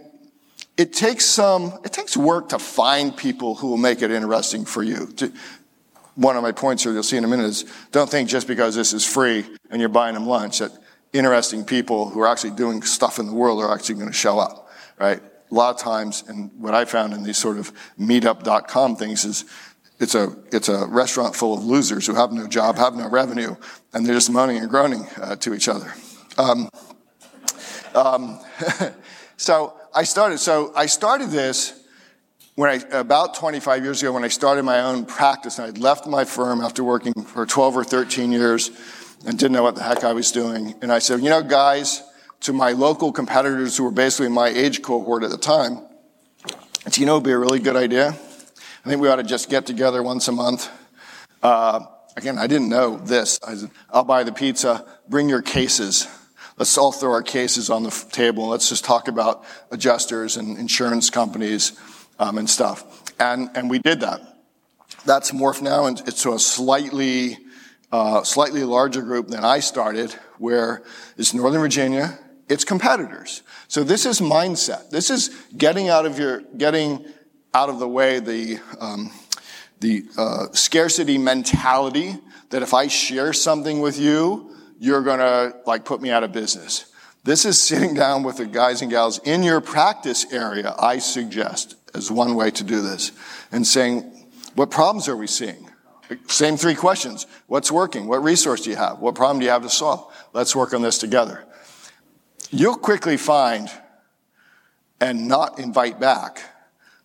it 0.75 0.91
takes 0.91 1.23
some, 1.23 1.79
it 1.85 1.93
takes 1.93 2.17
work 2.17 2.49
to 2.49 2.59
find 2.59 3.15
people 3.15 3.55
who 3.55 3.67
will 3.67 3.77
make 3.77 4.01
it 4.01 4.11
interesting 4.11 4.65
for 4.65 4.83
you. 4.83 5.07
To, 5.17 5.31
one 6.15 6.35
of 6.35 6.43
my 6.43 6.51
points 6.51 6.83
here, 6.83 6.91
you'll 6.91 7.03
see 7.03 7.17
in 7.17 7.23
a 7.23 7.27
minute, 7.27 7.45
is 7.45 7.65
don't 7.91 8.09
think 8.09 8.27
just 8.27 8.47
because 8.47 8.75
this 8.75 8.91
is 8.91 9.05
free 9.05 9.45
and 9.69 9.79
you're 9.79 9.89
buying 9.89 10.13
them 10.13 10.25
lunch 10.25 10.59
that 10.59 10.71
interesting 11.15 11.63
people 11.63 12.09
who 12.09 12.19
are 12.21 12.27
actually 12.27 12.51
doing 12.51 12.81
stuff 12.81 13.19
in 13.19 13.25
the 13.25 13.33
world 13.33 13.61
are 13.63 13.73
actually 13.73 13.95
going 13.95 14.07
to 14.07 14.13
show 14.13 14.37
up, 14.37 14.69
right? 14.99 15.21
A 15.51 15.53
lot 15.53 15.73
of 15.73 15.81
times, 15.81 16.23
and 16.27 16.51
what 16.59 16.73
I 16.73 16.85
found 16.85 17.13
in 17.13 17.23
these 17.23 17.37
sort 17.37 17.57
of 17.57 17.71
meetup.com 17.99 18.97
things 18.97 19.23
is 19.23 19.45
it's 19.99 20.15
a, 20.15 20.35
it's 20.51 20.67
a 20.67 20.85
restaurant 20.87 21.35
full 21.35 21.53
of 21.53 21.63
losers 21.63 22.05
who 22.05 22.15
have 22.15 22.31
no 22.33 22.47
job, 22.47 22.75
have 22.77 22.95
no 22.95 23.09
revenue, 23.09 23.55
and 23.93 24.05
they're 24.05 24.15
just 24.15 24.29
moaning 24.29 24.57
and 24.57 24.69
groaning 24.69 25.07
uh, 25.21 25.37
to 25.37 25.53
each 25.53 25.69
other. 25.69 25.93
Um, 26.37 26.69
um, 27.93 28.39
so 29.37 29.73
I 29.93 30.03
started, 30.03 30.39
so 30.39 30.73
I 30.75 30.87
started 30.87 31.29
this 31.29 31.81
when 32.55 32.69
I, 32.69 32.97
about 32.97 33.35
25 33.35 33.83
years 33.83 34.01
ago 34.01 34.11
when 34.11 34.23
I 34.23 34.29
started 34.29 34.63
my 34.63 34.81
own 34.81 35.05
practice 35.05 35.59
and 35.59 35.67
I'd 35.67 35.77
left 35.77 36.07
my 36.07 36.25
firm 36.25 36.61
after 36.61 36.83
working 36.83 37.13
for 37.13 37.45
12 37.45 37.77
or 37.77 37.83
13 37.83 38.31
years 38.31 38.71
and 39.25 39.37
didn't 39.37 39.53
know 39.53 39.63
what 39.63 39.75
the 39.75 39.83
heck 39.83 40.03
I 40.03 40.13
was 40.13 40.31
doing. 40.31 40.75
And 40.81 40.91
I 40.91 40.99
said, 40.99 41.21
you 41.21 41.29
know, 41.29 41.41
guys, 41.41 42.03
to 42.41 42.53
my 42.53 42.71
local 42.73 43.11
competitors 43.11 43.77
who 43.77 43.83
were 43.83 43.91
basically 43.91 44.29
my 44.29 44.49
age 44.49 44.81
cohort 44.81 45.23
at 45.23 45.29
the 45.29 45.37
time, 45.37 45.79
do 46.89 47.01
you 47.01 47.07
know 47.07 47.15
would 47.15 47.23
be 47.23 47.31
a 47.31 47.37
really 47.37 47.59
good 47.59 47.75
idea? 47.75 48.09
I 48.09 48.89
think 48.89 49.01
we 49.01 49.07
ought 49.07 49.15
to 49.15 49.23
just 49.23 49.49
get 49.49 49.65
together 49.65 50.03
once 50.03 50.27
a 50.27 50.31
month. 50.31 50.69
Uh, 51.41 51.85
again, 52.15 52.37
I 52.37 52.45
didn't 52.45 52.69
know 52.69 52.97
this. 52.97 53.39
I 53.45 53.55
said, 53.55 53.71
I'll 53.89 54.03
buy 54.03 54.23
the 54.23 54.31
pizza, 54.31 54.85
bring 55.09 55.27
your 55.27 55.41
cases. 55.41 56.07
Let's 56.57 56.77
all 56.77 56.91
throw 56.91 57.11
our 57.11 57.23
cases 57.23 57.69
on 57.69 57.83
the 57.83 58.05
table 58.11 58.43
and 58.43 58.51
let's 58.51 58.69
just 58.69 58.85
talk 58.85 59.07
about 59.07 59.43
adjusters 59.71 60.37
and 60.37 60.57
insurance 60.57 61.09
companies 61.09 61.79
um, 62.19 62.37
and 62.37 62.49
stuff. 62.49 63.11
And, 63.19 63.49
and 63.55 63.69
we 63.69 63.79
did 63.79 64.01
that. 64.01 64.21
That's 65.05 65.31
morphed 65.31 65.61
now 65.61 65.87
into 65.87 66.33
a 66.33 66.39
slightly 66.39 67.37
uh, 67.91 68.23
slightly 68.23 68.63
larger 68.63 69.01
group 69.01 69.27
than 69.27 69.43
I 69.43 69.59
started, 69.59 70.11
where 70.37 70.83
it's 71.17 71.33
Northern 71.33 71.61
Virginia, 71.61 72.17
it's 72.49 72.63
competitors. 72.63 73.41
So 73.67 73.83
this 73.83 74.05
is 74.05 74.21
mindset. 74.21 74.89
This 74.89 75.09
is 75.09 75.29
getting 75.57 75.89
out 75.89 76.05
of 76.05 76.19
your, 76.19 76.41
getting 76.57 77.05
out 77.53 77.69
of 77.69 77.79
the 77.79 77.87
way 77.87 78.19
the, 78.19 78.59
um, 78.79 79.11
the 79.79 80.05
uh, 80.17 80.47
scarcity 80.51 81.17
mentality 81.17 82.17
that 82.49 82.61
if 82.61 82.73
I 82.73 82.87
share 82.87 83.33
something 83.33 83.79
with 83.79 83.99
you, 83.99 84.55
you're 84.79 85.01
gonna 85.01 85.53
like 85.65 85.85
put 85.85 86.01
me 86.01 86.11
out 86.11 86.23
of 86.23 86.31
business. 86.31 86.91
This 87.23 87.45
is 87.45 87.61
sitting 87.61 87.93
down 88.03 88.23
with 88.23 88.37
the 88.37 88.45
guys 88.45 88.81
and 88.81 88.91
gals 88.91 89.19
in 89.19 89.43
your 89.43 89.61
practice 89.61 90.31
area, 90.31 90.75
I 90.77 90.99
suggest, 90.99 91.75
as 91.93 92.11
one 92.11 92.35
way 92.35 92.51
to 92.51 92.63
do 92.63 92.81
this, 92.81 93.11
and 93.51 93.65
saying, 93.65 94.11
what 94.55 94.71
problems 94.71 95.07
are 95.07 95.17
we 95.17 95.27
seeing? 95.27 95.69
Same 96.27 96.57
three 96.57 96.75
questions. 96.75 97.25
What's 97.47 97.71
working? 97.71 98.07
What 98.07 98.23
resource 98.23 98.61
do 98.61 98.69
you 98.69 98.75
have? 98.75 98.99
What 98.99 99.15
problem 99.15 99.39
do 99.39 99.45
you 99.45 99.51
have 99.51 99.63
to 99.63 99.69
solve? 99.69 100.11
Let's 100.33 100.55
work 100.55 100.73
on 100.73 100.81
this 100.81 100.97
together. 100.97 101.45
You'll 102.51 102.77
quickly 102.77 103.17
find 103.17 103.69
and 105.01 105.27
not 105.27 105.59
invite 105.59 105.99
back 105.99 106.41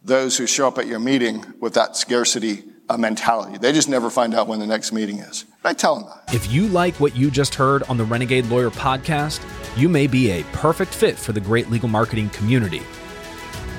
those 0.03 0.37
who 0.37 0.47
show 0.47 0.69
up 0.69 0.79
at 0.79 0.87
your 0.87 0.99
meeting 0.99 1.45
with 1.61 1.75
that 1.75 1.97
scarcity 1.97 2.65
uh, 2.89 2.97
mentality. 2.97 3.59
They 3.59 3.73
just 3.73 3.89
never 3.89 4.11
find 4.11 4.35
out 4.35 4.49
when 4.49 4.59
the 4.59 4.67
next 4.67 4.93
meeting 4.93 5.19
is. 5.19 5.45
I 5.65 5.75
tell 5.75 5.97
them 5.97 6.05
that. 6.09 6.35
If 6.35 6.51
you 6.53 6.67
like 6.69 6.95
what 6.97 7.15
you 7.17 7.31
just 7.31 7.55
heard 7.55 7.83
on 7.85 7.97
the 7.97 8.05
Renegade 8.05 8.47
Lawyer 8.47 8.71
podcast, 8.71 9.41
you 9.77 9.89
may 9.89 10.07
be 10.07 10.31
a 10.31 10.43
perfect 10.53 10.93
fit 10.93 11.17
for 11.17 11.33
the 11.33 11.41
great 11.41 11.71
legal 11.71 11.89
marketing 11.89 12.31
community. 12.31 12.83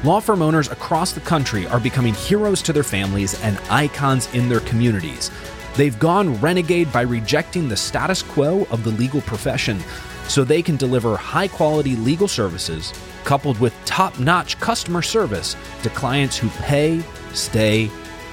Law 0.04 0.20
firm 0.20 0.42
owners 0.42 0.68
across 0.72 1.12
the 1.12 1.22
country 1.22 1.68
are 1.68 1.80
becoming 1.80 2.16
heroes 2.16 2.64
to 2.64 2.74
their 2.74 2.82
families 2.82 3.40
and 3.44 3.60
icons 3.70 4.34
in 4.34 4.50
their 4.50 4.62
communities. 4.62 5.30
They've 5.76 6.00
gone 6.00 6.42
renegade 6.42 6.92
by 6.92 7.02
rejecting 7.02 7.70
the 7.70 7.78
status 7.78 8.24
quo 8.24 8.66
of 8.72 8.84
the 8.84 8.90
legal 8.92 9.22
profession 9.22 9.80
so 10.28 10.44
they 10.44 10.64
can 10.64 10.76
deliver 10.76 11.16
high 11.16 11.48
quality 11.48 11.96
legal 11.96 12.28
services 12.28 12.92
coupled 13.26 13.60
with 13.60 13.76
top 13.86 14.20
notch 14.20 14.60
customer 14.60 15.04
service 15.04 15.56
to 15.84 15.90
clients 15.92 16.36
who 16.36 16.50
pay, 16.62 17.04
stay, 17.34 17.92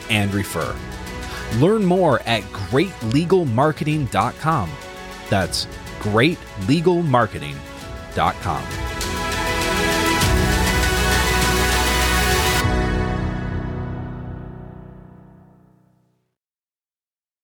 and 0.09 0.33
refer. 0.33 0.75
Learn 1.57 1.85
more 1.85 2.21
at 2.21 2.45
greatlegalmarketing.com. 2.45 4.71
That's 5.29 5.67
greatlegalmarketing.com. 6.01 8.88